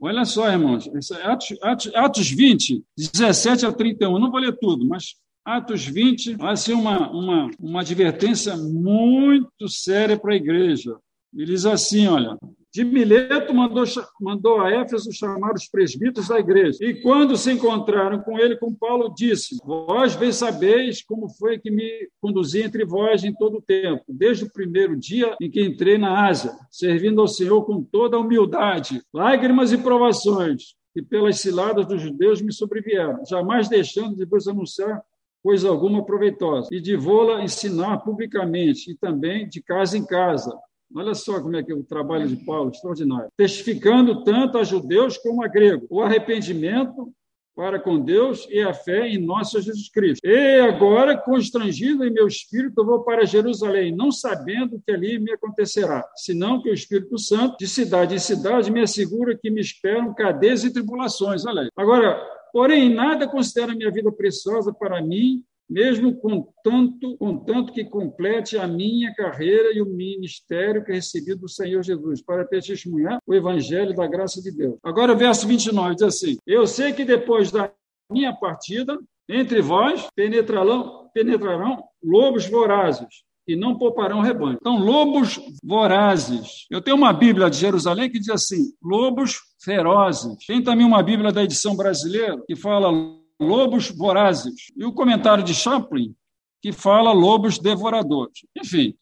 [0.00, 0.88] Olha só, irmãos,
[1.22, 6.56] Atos, Atos, Atos 20, 17 a 31, não vou ler tudo, mas Atos 20 vai
[6.56, 10.96] ser uma, uma, uma advertência muito séria para a igreja.
[11.32, 12.36] Ele diz assim: olha,
[12.72, 13.84] de Mileto mandou,
[14.20, 16.78] mandou a Éfeso chamar os presbíteros da igreja.
[16.80, 21.70] E quando se encontraram com ele, com Paulo, disse: Vós bem sabeis como foi que
[21.70, 25.98] me conduzi entre vós em todo o tempo, desde o primeiro dia em que entrei
[25.98, 31.86] na Ásia, servindo ao Senhor com toda a humildade, lágrimas e provações, que pelas ciladas
[31.86, 35.02] dos judeus me sobrevieram, jamais deixando de vos anunciar
[35.42, 40.54] coisa alguma proveitosa, e de vô-la ensinar publicamente, e também de casa em casa
[40.94, 43.28] Olha só como é que é o trabalho de Paulo, extraordinário.
[43.36, 47.12] Testificando tanto a judeus como a gregos o arrependimento
[47.54, 50.26] para com Deus e a fé em nosso Jesus Cristo.
[50.26, 55.32] E agora, constrangido em meu espírito, vou para Jerusalém, não sabendo o que ali me
[55.32, 60.14] acontecerá, senão que o Espírito Santo, de cidade em cidade, me assegura que me esperam
[60.14, 61.44] cadeias e tribulações.
[61.44, 61.68] Olha aí.
[61.76, 62.18] Agora,
[62.52, 68.58] porém, nada considera minha vida preciosa para mim, mesmo com tanto, com tanto que complete
[68.58, 73.94] a minha carreira e o ministério que recebi do Senhor Jesus, para testemunhar o evangelho
[73.94, 74.76] da graça de Deus.
[74.82, 77.72] Agora o verso 29 diz assim: Eu sei que depois da
[78.10, 84.58] minha partida, entre vós penetrarão, penetrarão lobos vorazes, e não pouparão rebanho.
[84.60, 86.66] Então, lobos vorazes.
[86.70, 90.36] Eu tenho uma Bíblia de Jerusalém que diz assim: lobos ferozes.
[90.46, 92.90] Tem também uma Bíblia da edição brasileira que fala
[93.40, 94.70] lobos vorazes.
[94.76, 96.14] E o comentário de Chaplin,
[96.62, 98.44] que fala lobos devoradores.
[98.56, 98.94] Enfim,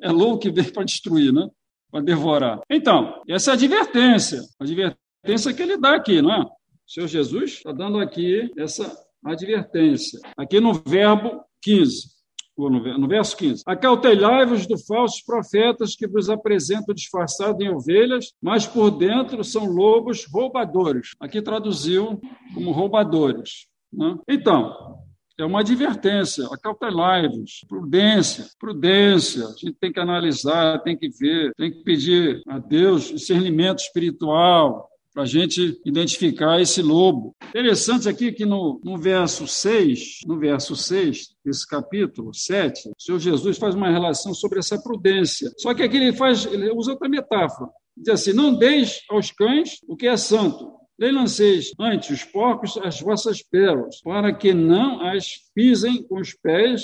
[0.00, 1.48] é lobo que veio para destruir, né?
[1.90, 2.60] para devorar.
[2.70, 6.40] Então, essa é a advertência, a advertência que ele dá aqui, não é?
[6.40, 6.50] O
[6.86, 12.13] Senhor Jesus está dando aqui essa advertência, aqui no verbo 15
[12.56, 13.62] no verso 15.
[13.66, 20.26] Acautelai-vos dos falsos profetas que vos apresentam disfarçados em ovelhas, mas por dentro são lobos
[20.26, 21.10] roubadores.
[21.20, 22.20] Aqui traduziu
[22.54, 23.66] como roubadores.
[23.92, 24.16] Né?
[24.28, 24.94] Então,
[25.38, 29.44] é uma advertência, acautelai-vos, prudência, prudência.
[29.46, 34.88] A gente tem que analisar, tem que ver, tem que pedir a Deus discernimento espiritual,
[35.14, 37.36] para a gente identificar esse lobo.
[37.48, 43.20] Interessante aqui que no, no verso 6, no verso 6 desse capítulo 7, o Senhor
[43.20, 45.52] Jesus faz uma relação sobre essa prudência.
[45.56, 47.70] Só que aqui ele faz, ele usa outra metáfora.
[47.96, 52.76] Diz assim: Não deis aos cães o que é santo, nem lanceis ante os porcos
[52.78, 56.82] as vossas pérolas, para que não as pisem com os pés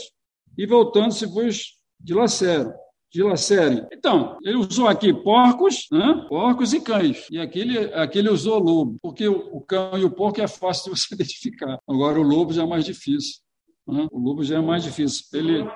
[0.57, 2.73] e voltando-se vos dilacerem.
[3.13, 3.87] Dilacerem.
[3.93, 6.27] Então, ele usou aqui porcos, né?
[6.29, 7.27] porcos e cães.
[7.31, 10.93] E aqui ele, aqui ele usou lobo, porque o, cão e o porco é fácil
[10.93, 11.79] de você identificar.
[11.89, 13.41] Agora, o lobo já é mais difícil.
[13.87, 14.07] Né?
[14.13, 15.25] O lobo já é mais difícil.
[15.33, 15.67] Ele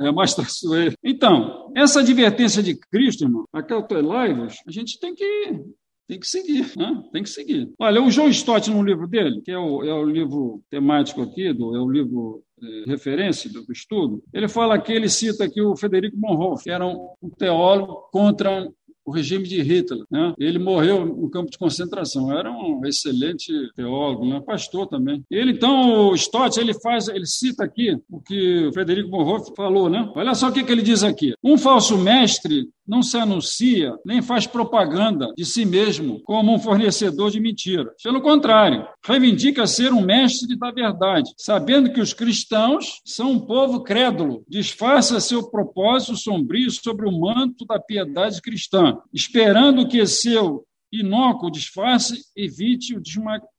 [0.00, 0.94] é mais traiçoeiro.
[1.02, 5.64] Então, essa advertência de Cristo, irmão, acautelai-vos, a gente tem que
[6.08, 7.02] tem que seguir, né?
[7.12, 7.70] tem que seguir.
[7.78, 11.52] Olha, o João Stott, no livro dele, que é o, é o livro temático aqui,
[11.52, 15.60] do, é o livro é, referência do, do, estudo, ele fala que ele cita aqui
[15.60, 18.68] o Federico Bonhoeffer, que era um, um teólogo contra
[19.06, 20.04] o regime de Hitler.
[20.10, 20.34] Né?
[20.36, 22.36] Ele morreu no campo de concentração.
[22.36, 24.42] Era um excelente teólogo, né?
[24.44, 25.22] pastor também.
[25.30, 29.88] Ele então, o Stott, ele faz, ele cita aqui o que o Frederico Bonhoeffer falou,
[29.88, 30.10] né?
[30.16, 31.34] Olha só o que, que ele diz aqui.
[31.42, 37.30] Um falso mestre não se anuncia nem faz propaganda de si mesmo como um fornecedor
[37.30, 37.94] de mentiras.
[38.02, 43.82] Pelo contrário, reivindica ser um mestre da verdade, sabendo que os cristãos são um povo
[43.82, 50.64] crédulo, disfarça seu propósito sombrio sobre o manto da piedade cristã, esperando que seu
[51.00, 53.02] inócuo disfarce evite o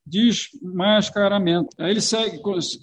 [0.06, 1.68] desmascaramento.
[1.78, 2.40] Aí ele segue,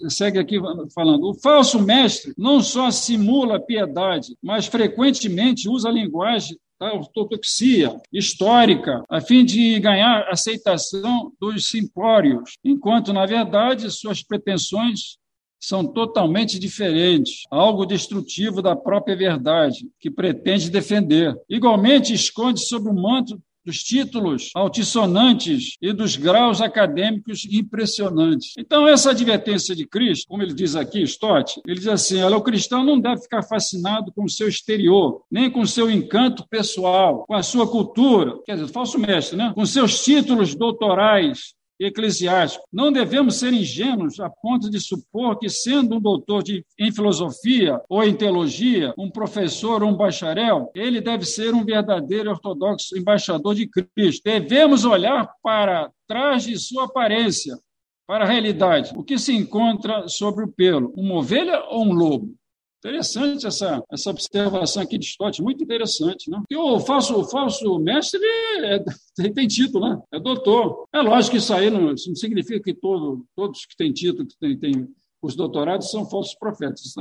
[0.08, 0.58] segue aqui
[0.94, 7.96] falando: o falso mestre não só simula piedade, mas frequentemente usa a linguagem da ortodoxia
[8.12, 15.16] histórica, a fim de ganhar aceitação dos simpórios, enquanto, na verdade, suas pretensões
[15.58, 21.34] são totalmente diferentes, algo destrutivo da própria verdade que pretende defender.
[21.48, 28.52] Igualmente, esconde sob o manto dos títulos altissonantes e dos graus acadêmicos impressionantes.
[28.56, 32.42] Então, essa advertência de Cristo, como ele diz aqui, Stott, ele diz assim: olha, o
[32.42, 37.24] cristão não deve ficar fascinado com o seu exterior, nem com o seu encanto pessoal,
[37.26, 39.52] com a sua cultura, quer dizer, falso mestre, né?
[39.52, 42.64] Com seus títulos doutorais, eclesiástico.
[42.72, 47.80] Não devemos ser ingênuos a ponto de supor que, sendo um doutor de, em filosofia
[47.88, 53.54] ou em teologia, um professor ou um bacharel, ele deve ser um verdadeiro ortodoxo embaixador
[53.54, 54.22] de Cristo.
[54.24, 57.58] Devemos olhar para trás de sua aparência,
[58.06, 62.36] para a realidade, o que se encontra sobre o pelo, uma ovelha ou um lobo?
[62.78, 66.30] Interessante essa, essa observação aqui de Stott, muito interessante.
[66.30, 66.38] Né?
[66.38, 68.20] Porque o falso, o falso mestre
[68.58, 68.78] é,
[69.34, 70.00] tem, título, né?
[70.12, 70.86] é doutor.
[70.92, 74.26] É lógico que isso aí não, isso não significa que todo, todos que têm título,
[74.26, 74.88] que têm, têm
[75.22, 76.94] os doutorados, são falsos profetas.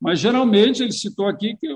[0.00, 1.68] Mas, geralmente, ele citou aqui que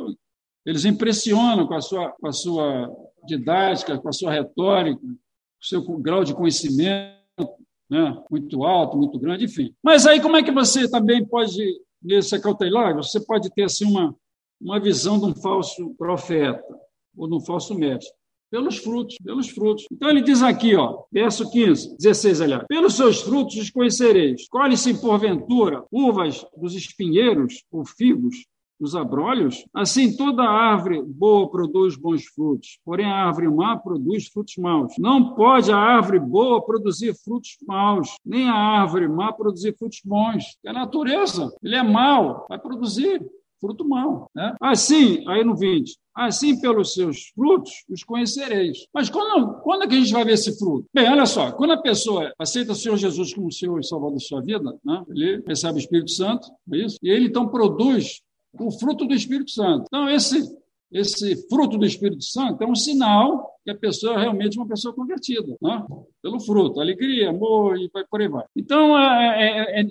[0.66, 2.90] eles impressionam com a sua, com a sua
[3.27, 5.16] didática, com a sua retórica, com o
[5.64, 7.18] seu grau de conhecimento
[7.90, 8.22] né?
[8.31, 9.74] muito alto, muito grande, enfim.
[9.83, 14.14] Mas aí como é que você também pode nesse acautelar, você pode ter assim, uma,
[14.61, 16.62] uma visão de um falso profeta
[17.16, 18.12] ou de um falso mestre.
[18.50, 19.84] Pelos frutos, pelos frutos.
[19.92, 24.48] Então ele diz aqui, ó, verso 15, 16, aliás: Pelos seus frutos os conhecereis.
[24.48, 28.46] Colhe-se porventura uvas dos espinheiros ou figos
[28.79, 29.64] dos abrolhos?
[29.75, 34.93] Assim, toda árvore boa produz bons frutos, porém a árvore má produz frutos maus.
[34.99, 40.57] Não pode a árvore boa produzir frutos maus, nem a árvore má produzir frutos bons.
[40.64, 43.21] É a natureza, ele é mau, vai produzir
[43.61, 44.31] fruto mau.
[44.35, 44.55] Né?
[44.61, 48.87] Assim, aí no 20, assim pelos seus frutos os conhecereis.
[48.93, 50.87] Mas quando, quando é que a gente vai ver esse fruto?
[50.93, 54.21] Bem, olha só, quando a pessoa aceita o Senhor Jesus como Senhor e Salvador da
[54.21, 55.05] sua vida, né?
[55.09, 56.97] ele recebe o Espírito Santo, é isso?
[57.03, 58.21] E ele então produz
[58.61, 59.85] o fruto do Espírito Santo.
[59.87, 60.57] Então, esse,
[60.90, 64.94] esse fruto do Espírito Santo é um sinal que a pessoa é realmente uma pessoa
[64.94, 65.87] convertida, né?
[66.23, 68.44] pelo fruto, alegria, amor e vai por aí vai.
[68.57, 69.87] Então, é, é, é,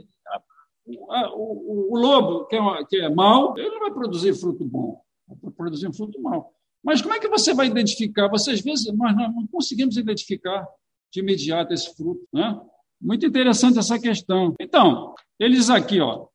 [1.33, 5.51] o, o, lobo, que é, que é mau, ele não vai produzir fruto bom, vai
[5.51, 6.51] produzir um fruto mau.
[6.83, 8.29] Mas como é que você vai identificar?
[8.29, 10.67] Você, às vezes, nós não conseguimos identificar
[11.11, 12.25] de imediato esse fruto.
[12.33, 12.59] Né?
[13.01, 14.55] Muito interessante essa questão.
[14.59, 16.27] Então, ele diz aqui, ó,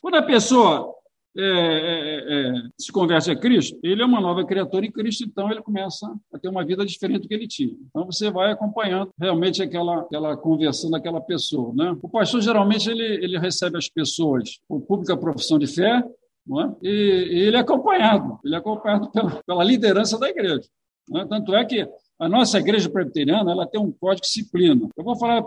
[0.00, 0.94] quando a pessoa
[1.36, 5.50] é, é, é, se converte a Cristo, ele é uma nova criatura em Cristo, então
[5.50, 7.74] ele começa a ter uma vida diferente do que ele tinha.
[7.88, 11.72] Então você vai acompanhando realmente aquela, aquela conversão daquela pessoa.
[11.74, 11.96] Né?
[12.02, 16.70] O pastor geralmente ele, ele recebe as pessoas, o público a profissão de fé, é?
[16.82, 20.68] e, e, ele é acompanhado, ele é acompanhado pela, pela liderança da igreja.
[21.14, 21.24] É?
[21.24, 24.88] Tanto é que a nossa igreja presbiteriana ela tem um código de disciplina.
[24.96, 25.44] Eu vou falar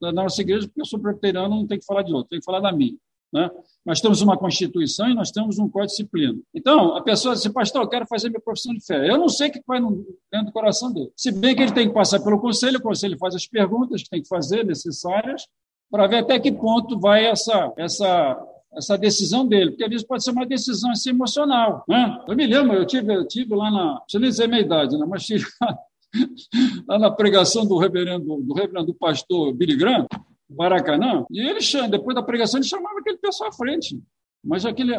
[0.00, 2.46] da nossa igreja porque eu sou presbiteriano, não tenho que falar de outro, tenho que
[2.46, 2.96] falar da minha.
[3.32, 3.50] Né?
[3.84, 6.38] Nós temos uma Constituição e nós temos um Código de Disciplina.
[6.54, 9.08] Então, a pessoa diz, pastor, eu quero fazer minha profissão de fé.
[9.08, 11.10] Eu não sei o que vai dentro do coração dele.
[11.16, 14.10] Se bem que ele tem que passar pelo conselho, o conselho faz as perguntas que
[14.10, 15.46] tem que fazer, necessárias,
[15.90, 18.36] para ver até que ponto vai essa, essa
[18.72, 21.84] essa decisão dele, porque às vezes pode ser uma decisão assim, emocional.
[21.88, 22.22] Né?
[22.28, 23.84] Eu me lembro, eu tive, eu tive lá na.
[23.84, 25.06] Não sei nem dizer minha idade, né?
[25.08, 25.44] mas tive
[26.86, 30.06] lá na pregação do reverendo, do reverendo pastor Billy Graham,
[30.50, 34.00] Maracanã, e ele, depois da pregação, ele chamava aquele pessoal à frente.
[34.44, 34.94] Mas aquele,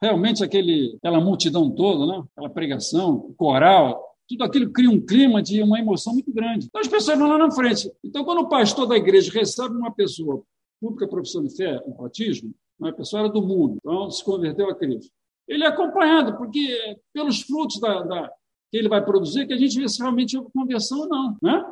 [0.00, 2.24] realmente aquele, aquela multidão toda, né?
[2.32, 6.66] aquela pregação, coral, tudo aquilo cria um clima de uma emoção muito grande.
[6.66, 7.90] Então as pessoas vão lá na frente.
[8.04, 10.42] Então, quando o pastor da igreja recebe uma pessoa
[10.80, 14.74] pública profissão de fé, um batismo, uma pessoa era do mundo, então se converteu a
[14.74, 15.12] Cristo.
[15.46, 18.32] Ele é acompanhado, porque pelos frutos da, da
[18.70, 21.36] que ele vai produzir, que a gente vê se realmente houve conversão ou não.
[21.42, 21.64] Né?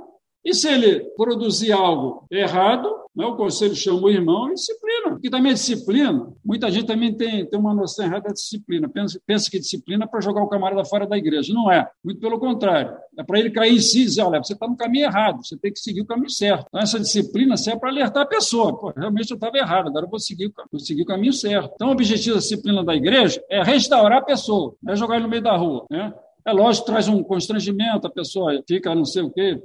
[0.45, 5.11] E se ele produzir algo errado, né, o conselho chama o irmão e disciplina.
[5.11, 8.89] Porque também a disciplina, muita gente também tem, tem uma noção errada da disciplina.
[8.89, 11.53] Pensa, pensa que disciplina é para jogar o camarada fora da igreja.
[11.53, 11.85] Não é.
[12.05, 12.97] Muito pelo contrário.
[13.19, 15.57] É para ele cair em si e dizer, olha, você está no caminho errado, você
[15.57, 16.67] tem que seguir o caminho certo.
[16.69, 18.79] Então, essa disciplina serve para alertar a pessoa.
[18.79, 21.73] Pô, realmente eu estava errado, agora eu vou seguir, vou seguir o caminho certo.
[21.75, 25.25] Então, o objetivo da disciplina da igreja é restaurar a pessoa, não é jogar ele
[25.25, 25.85] no meio da rua.
[25.91, 26.15] Né?
[26.49, 29.61] É lógico, traz um constrangimento, a pessoa fica não sei o quê,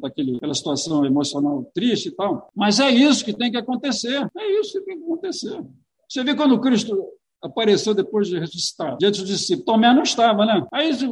[0.00, 2.48] daquele, situação emocional triste e tal.
[2.54, 4.24] Mas é isso que tem que acontecer.
[4.38, 5.60] É isso que tem que acontecer.
[6.08, 6.96] Você vê quando Cristo
[7.42, 9.64] apareceu depois de ressuscitar, diante dos discípulos.
[9.64, 10.64] Tomé não estava, né?
[10.72, 11.02] Aí os,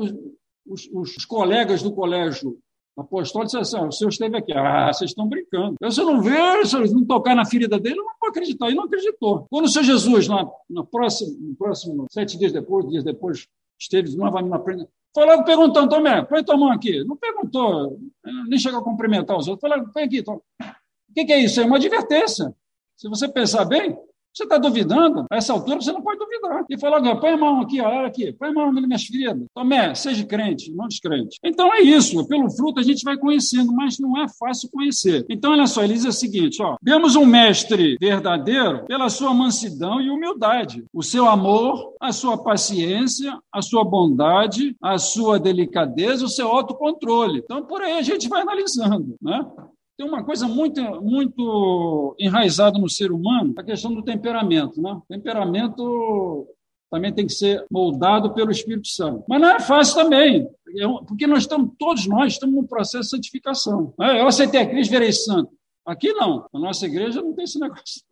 [0.64, 2.56] os, os colegas do colégio
[2.96, 4.52] apostólico disseram assim: ah, o senhor esteve aqui.
[4.52, 5.74] Ah, vocês estão brincando.
[5.80, 8.30] Eu, se eu não ver, se eu não tocar na ferida dele, eu não vou
[8.30, 8.70] acreditar.
[8.70, 9.44] E não acreditou.
[9.50, 14.16] Quando o Senhor Jesus, na, na próximo, no próximo, sete dias depois, dias depois, esteve
[14.16, 14.88] novamente na frente.
[15.14, 17.02] Foi logo perguntando, Tomé, põe tua mão aqui.
[17.04, 17.98] Não perguntou,
[18.48, 19.68] nem chegou a cumprimentar os outros.
[19.68, 20.22] Foi logo, põe aqui.
[20.22, 20.36] Tom.
[20.36, 21.60] O que é isso?
[21.60, 22.54] É uma advertência.
[22.96, 23.96] Se você pensar bem,
[24.34, 25.26] você está duvidando?
[25.30, 26.64] A essa altura você não pode duvidar.
[26.68, 29.46] E falou, põe a mão aqui, olha aqui, põe a mão nas minhas feridas.
[29.54, 31.38] Tomé, seja crente, não descrente.
[31.42, 35.24] Então é isso, pelo fruto a gente vai conhecendo, mas não é fácil conhecer.
[35.28, 40.00] Então, olha só, ele diz o seguinte: ó, vemos um mestre verdadeiro pela sua mansidão
[40.00, 46.28] e humildade, o seu amor, a sua paciência, a sua bondade, a sua delicadeza, o
[46.28, 47.40] seu autocontrole.
[47.44, 49.44] Então, por aí a gente vai analisando, né?
[49.98, 54.80] Tem uma coisa muito, muito enraizada no ser humano, a questão do temperamento.
[54.80, 54.96] Né?
[55.08, 56.46] temperamento
[56.88, 59.24] também tem que ser moldado pelo Espírito Santo.
[59.28, 63.10] Mas não é fácil também, é porque nós estamos, todos nós estamos num processo de
[63.10, 63.92] santificação.
[64.00, 65.50] É, eu aceitei a Cristo, verei santo.
[65.84, 68.02] Aqui não, a nossa igreja não tem esse negócio.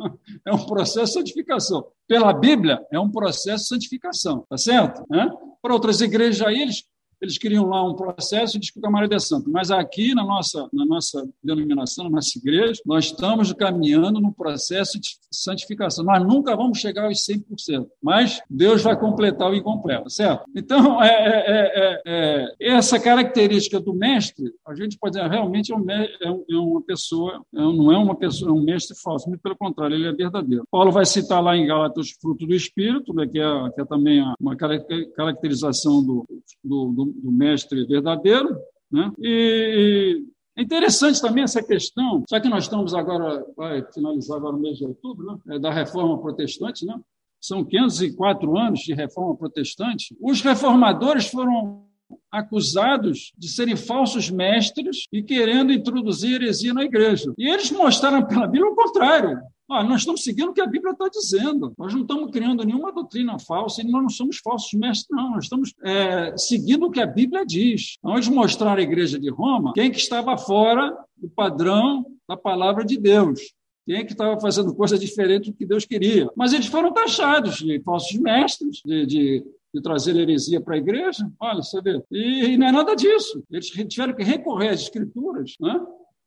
[0.45, 1.87] É um processo de santificação.
[2.09, 5.05] Pela Bíblia, é um processo de santificação, tá certo?
[5.15, 5.29] É?
[5.63, 6.85] Para outras igrejas aí, eles
[7.27, 9.51] eles queriam lá um processo de que o camarada é santo.
[9.51, 15.01] Mas aqui, na nossa, na nossa denominação, na nossa igreja, nós estamos caminhando no processo
[15.01, 16.05] de santificação.
[16.05, 20.45] Nós nunca vamos chegar aos 100%, mas Deus vai completar o incompleto, certo?
[20.55, 26.45] Então, é, é, é, essa característica do mestre, a gente pode dizer, realmente é, um,
[26.49, 30.09] é uma pessoa, não é uma pessoa, é um mestre falso, muito pelo contrário, ele
[30.09, 30.65] é verdadeiro.
[30.71, 34.23] Paulo vai citar lá em Gálatas fruto do Espírito, né, que, é, que é também
[34.41, 36.27] uma caracterização do,
[36.63, 38.57] do, do do, mestre verdadeiro.
[38.91, 39.13] Né?
[39.19, 40.25] E,
[40.57, 44.79] é interessante também essa questão, já que nós estamos agora, vai finalizar agora o mês
[44.79, 45.57] de outubro, né?
[45.57, 46.99] é da reforma protestante, né?
[47.41, 51.86] são 504 anos de reforma protestante, os reformadores foram
[52.31, 57.33] acusados de serem falsos mestres e querendo introduzir heresia na igreja.
[57.39, 59.39] E eles mostraram pela Bíblia o contrário.
[59.69, 61.73] Ah, nós estamos seguindo o que a Bíblia está dizendo.
[61.77, 65.33] Nós não estamos criando nenhuma doutrina falsa e nós não somos falsos mestres, não.
[65.33, 67.97] Nós estamos é, seguindo o que a Bíblia diz.
[68.01, 72.97] Vamos mostrar à igreja de Roma quem que estava fora do padrão da palavra de
[72.97, 73.41] Deus.
[73.87, 76.29] Quem que estava fazendo coisa diferente do que Deus queria?
[76.37, 79.45] Mas eles foram taxados de falsos mestres, de, de
[79.77, 81.31] de trazer heresia para a igreja.
[81.39, 82.03] Olha, você vê.
[82.11, 83.43] E, e, não é nada disso.
[83.51, 85.79] Eles tiveram que recorrer às escrituras né,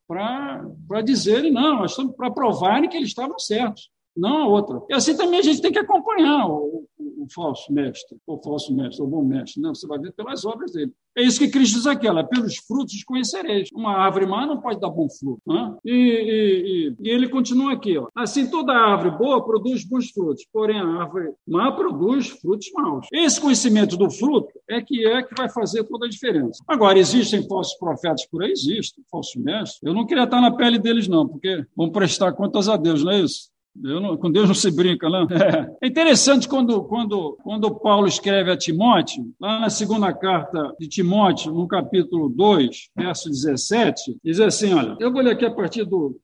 [0.08, 1.84] para dizerem, não,
[2.16, 4.80] para provarem que eles estavam certos, não a outra.
[4.88, 6.86] E assim também a gente tem que acompanhar o,
[7.20, 9.60] o falso mestre, o falso mestre, o bom mestre.
[9.60, 10.92] Não, você vai ver pelas obras dele.
[11.16, 13.68] É isso que Cristo diz aqui, pelos frutos os conhecereis.
[13.74, 15.42] Uma árvore má não pode dar bom fruto.
[15.46, 15.76] Né?
[15.84, 18.08] E, e, e, e, ele continua aqui, ó.
[18.14, 23.06] assim toda árvore boa produz bons frutos, porém a árvore má produz frutos maus.
[23.12, 26.62] Esse conhecimento do fruto é que é que vai fazer toda a diferença.
[26.66, 28.52] Agora, existem falsos profetas por aí?
[28.52, 29.80] Existem, falsos mestres.
[29.82, 33.12] Eu não queria estar na pele deles, não, porque vão prestar contas a Deus, não
[33.12, 33.50] é isso?
[33.74, 35.26] Não, com Deus não se brinca, não.
[35.82, 41.52] É interessante quando, quando, quando Paulo escreve a Timóteo, lá na segunda carta de Timóteo,
[41.52, 46.20] no capítulo 2, verso 17, diz assim: olha, eu vou ler aqui a partir do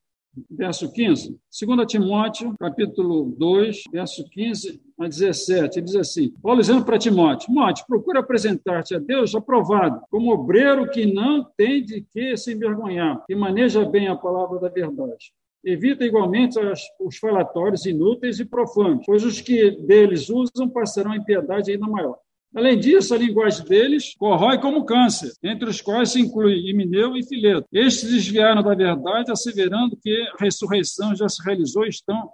[0.49, 1.39] verso 15.
[1.65, 7.47] 2 Timóteo, capítulo 2, verso 15 a 17, ele diz assim: Paulo dizendo para Timóteo:
[7.47, 13.23] Timóteo, procura apresentar-te a Deus aprovado, como obreiro que não tem de que se envergonhar,
[13.25, 15.31] que maneja bem a palavra da verdade.
[15.63, 16.57] Evita igualmente
[16.99, 22.17] os falatórios inúteis e profanos, pois os que deles usam passarão a impiedade ainda maior.
[22.55, 27.23] Além disso, a linguagem deles corrói como câncer, entre os quais se inclui Himeneu e
[27.23, 27.67] Fileto.
[27.71, 32.29] Estes desviaram da verdade, asseverando que a ressurreição já se realizou e estão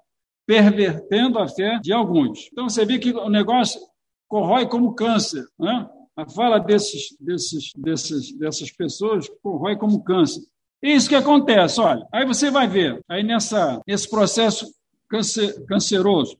[0.45, 2.47] pervertendo a fé de alguns.
[2.51, 3.81] Então, você vê que o negócio
[4.27, 5.43] corrói como câncer.
[5.59, 5.89] Né?
[6.15, 10.43] A fala desses, desses, desses, dessas pessoas corrói como câncer.
[10.83, 12.05] É isso que acontece, olha.
[12.11, 14.65] Aí você vai ver, aí nessa, nesse processo
[15.09, 16.37] cancer, canceroso,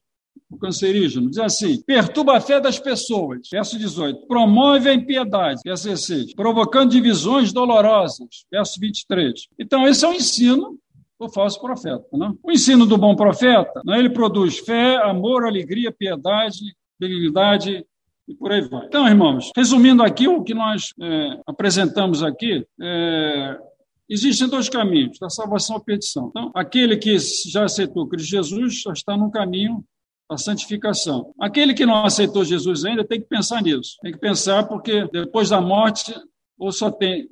[0.51, 5.87] o cancerígeno, diz assim: perturba a fé das pessoas, verso 18, promove a impiedade, verso
[5.87, 9.47] 16, provocando divisões dolorosas, verso 23.
[9.57, 10.77] Então, esse é o ensino
[11.19, 12.05] do falso profeta.
[12.11, 12.33] Né?
[12.43, 17.85] O ensino do bom profeta, né, ele produz fé, amor, alegria, piedade, benignidade
[18.27, 18.85] e por aí vai.
[18.85, 23.57] Então, irmãos, resumindo aqui o que nós é, apresentamos aqui, é,
[24.09, 26.27] Existem dois caminhos, da salvação à perdição.
[26.29, 27.17] Então, aquele que
[27.49, 29.83] já aceitou Cristo Jesus já está no caminho
[30.29, 31.33] da santificação.
[31.39, 33.97] Aquele que não aceitou Jesus ainda tem que pensar nisso.
[34.01, 36.13] Tem que pensar porque depois da morte
[36.57, 37.29] ou só tem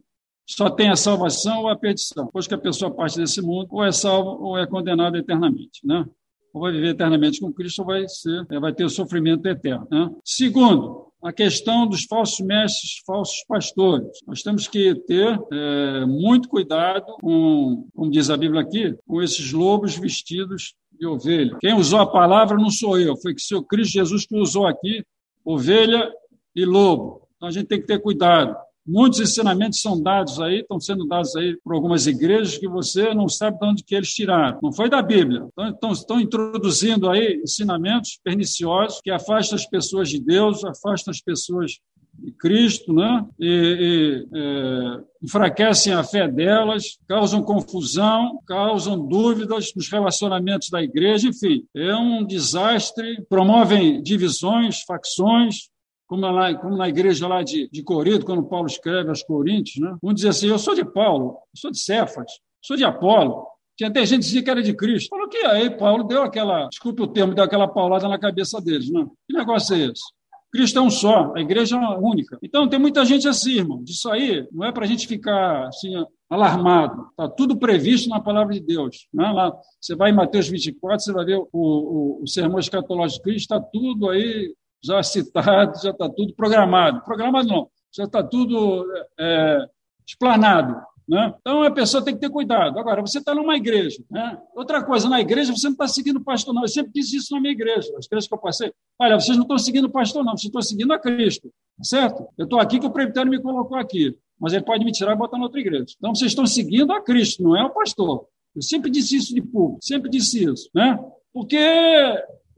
[0.48, 2.26] só tem a salvação ou a perdição.
[2.26, 6.06] Depois que a pessoa parte desse mundo, ou é salvo ou é condenado eternamente, né?
[6.54, 10.10] Ou vai viver eternamente com Cristo ou vai ser, vai ter o sofrimento eterno, né?
[10.26, 14.10] Segundo, a questão dos falsos mestres, falsos pastores.
[14.26, 19.52] Nós temos que ter é, muito cuidado com, como diz a Bíblia aqui, com esses
[19.52, 21.58] lobos vestidos de ovelha.
[21.60, 25.04] Quem usou a palavra não sou eu, foi que seu Cristo Jesus que usou aqui,
[25.46, 26.12] ovelha
[26.56, 27.28] e lobo.
[27.36, 28.56] Então a gente tem que ter cuidado.
[28.86, 33.30] Muitos ensinamentos são dados aí, estão sendo dados aí por algumas igrejas que você não
[33.30, 34.60] sabe de onde que eles tiraram.
[34.62, 35.48] Não foi da Bíblia.
[35.52, 41.22] Então, estão, estão introduzindo aí ensinamentos perniciosos que afastam as pessoas de Deus, afastam as
[41.22, 41.80] pessoas
[42.18, 43.26] de Cristo, né?
[43.40, 51.30] E, e é, enfraquecem a fé delas, causam confusão, causam dúvidas nos relacionamentos da igreja,
[51.30, 55.70] enfim, é um desastre, promovem divisões, facções,
[56.12, 59.96] como, lá, como na igreja lá de, de Corinto, quando Paulo escreve aos Coríntios, né?
[60.04, 62.30] um dizia assim: Eu sou de Paulo, eu sou de Cefas,
[62.62, 63.48] sou de Apolo.
[63.78, 65.08] Tinha até gente que dizia que era de Cristo.
[65.08, 68.92] Falou que aí Paulo deu aquela, desculpe o termo, deu aquela paulada na cabeça deles.
[68.92, 69.08] Né?
[69.26, 70.04] Que negócio é esse?
[70.52, 72.38] Cristo é um só, a igreja é única.
[72.44, 73.82] Então, tem muita gente assim, irmão.
[73.88, 75.94] Isso aí não é para a gente ficar assim,
[76.30, 77.08] alarmado.
[77.12, 79.08] Está tudo previsto na palavra de Deus.
[79.14, 79.32] Né?
[79.32, 83.24] Lá, você vai em Mateus 24, você vai ver o, o, o sermão escatológico de
[83.24, 84.54] Cristo, está tudo aí
[84.84, 87.02] já citado, já está tudo programado.
[87.02, 88.86] Programado não, já está tudo
[89.20, 89.66] é,
[90.08, 90.82] explanado.
[91.08, 91.34] Né?
[91.42, 92.80] Então, a pessoa tem que ter cuidado.
[92.80, 94.02] Agora, você está numa igreja.
[94.10, 94.38] Né?
[94.56, 96.62] Outra coisa, na igreja você não está seguindo o pastor, não.
[96.62, 98.72] Eu sempre disse isso na minha igreja, as igrejas que eu passei.
[98.98, 101.52] Olha, vocês não estão seguindo o pastor, não, vocês estão seguindo a Cristo.
[101.82, 102.28] Certo?
[102.38, 105.18] Eu estou aqui que o presbitério me colocou aqui, mas ele pode me tirar e
[105.18, 105.96] botar na outra igreja.
[105.98, 108.26] Então, vocês estão seguindo a Cristo, não é o pastor.
[108.56, 110.70] Eu sempre disse isso de público, sempre disse isso.
[110.74, 110.98] Né?
[111.34, 111.58] Porque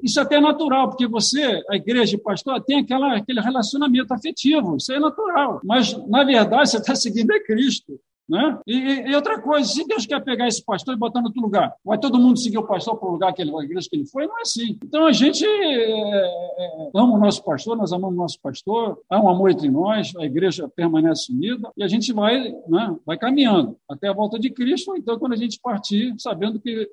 [0.03, 4.75] isso até é natural, porque você, a igreja e pastor, tem aquela, aquele relacionamento afetivo,
[4.75, 5.61] isso é natural.
[5.63, 7.99] Mas, na verdade, você está seguindo é Cristo.
[8.27, 8.59] Né?
[8.65, 8.77] E,
[9.09, 11.97] e, outra coisa, se Deus quer pegar esse pastor e botar no outro lugar, vai
[11.97, 14.25] todo mundo seguir o pastor para o lugar que ele, a igreja que ele foi?
[14.25, 14.77] Não é assim.
[14.83, 19.19] Então a gente é, é, ama o nosso pastor, nós amamos o nosso pastor, há
[19.19, 23.77] um amor entre nós, a igreja permanece unida e a gente vai, né, vai caminhando
[23.89, 24.95] até a volta de Cristo.
[24.95, 26.89] Então, quando a gente partir, sabendo que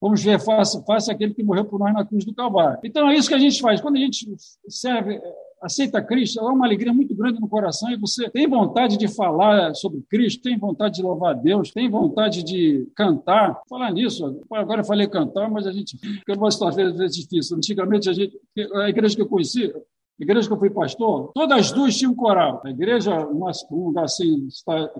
[0.00, 2.78] Vamos ver face, face aquele que morreu por nós na cruz do Calvário.
[2.84, 3.80] Então é isso que a gente faz.
[3.80, 4.26] Quando a gente
[4.68, 5.20] serve,
[5.62, 9.74] aceita Cristo, é uma alegria muito grande no coração e você tem vontade de falar
[9.74, 13.60] sobre Cristo, tem vontade de louvar a Deus, tem vontade de cantar.
[13.68, 17.56] Falar nisso, agora eu falei cantar, mas a gente, eu vou estar vezes difícil.
[17.56, 18.38] Antigamente a gente,
[18.74, 22.14] a igreja que eu conheci, a igreja que eu fui pastor, todas as duas tinham
[22.14, 22.62] coral.
[22.64, 24.48] A igreja, um lugar assim,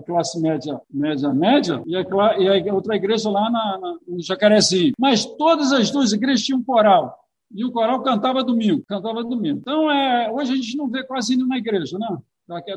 [0.05, 2.01] classe média, média, média, e a,
[2.37, 4.93] e a outra igreja lá na, na, no Jacarezinho.
[4.99, 7.17] Mas todas as duas igrejas tinham coral.
[7.53, 9.59] E o coral cantava domingo, cantava domingo.
[9.59, 12.17] Então, é, hoje a gente não vê quase indo na igreja, né?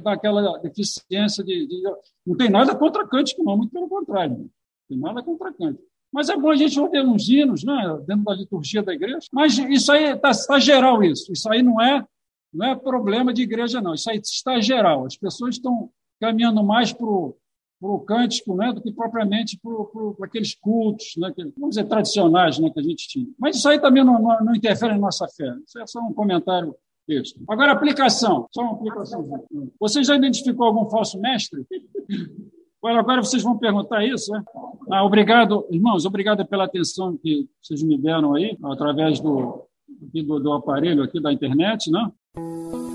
[0.03, 1.83] Daquela deficiência de, de,
[2.27, 4.37] Não tem nada contra cântico, não, muito pelo contrário.
[4.39, 4.49] Não
[4.89, 5.83] tem nada contra cântico.
[6.13, 9.27] Mas é bom a gente ouvir uns hinos, né, dentro da liturgia da igreja.
[9.33, 11.31] Mas isso aí está tá geral, isso.
[11.31, 12.03] Isso aí não é
[12.53, 13.95] não é problema de igreja, não.
[13.95, 15.07] Isso aí está geral.
[15.07, 15.91] As pessoas estão
[16.21, 21.77] caminhando mais para o cântico né, do que propriamente para aqueles cultos, né, que, vamos
[21.77, 23.27] dizer, tradicionais né, que a gente tinha.
[23.39, 25.55] Mas isso aí também não, não, não interfere na nossa fé.
[25.67, 26.75] Isso é só um comentário
[27.07, 27.41] texto.
[27.49, 28.47] Agora, aplicação.
[28.53, 29.47] Só uma aplicação.
[29.81, 31.65] Você já identificou algum falso mestre?
[32.85, 34.43] Agora vocês vão perguntar isso, né?
[34.91, 40.53] Ah, obrigado, irmãos, obrigado pela atenção que vocês me deram aí, através do, do, do
[40.53, 42.09] aparelho aqui da internet, né?
[42.35, 42.88] うん。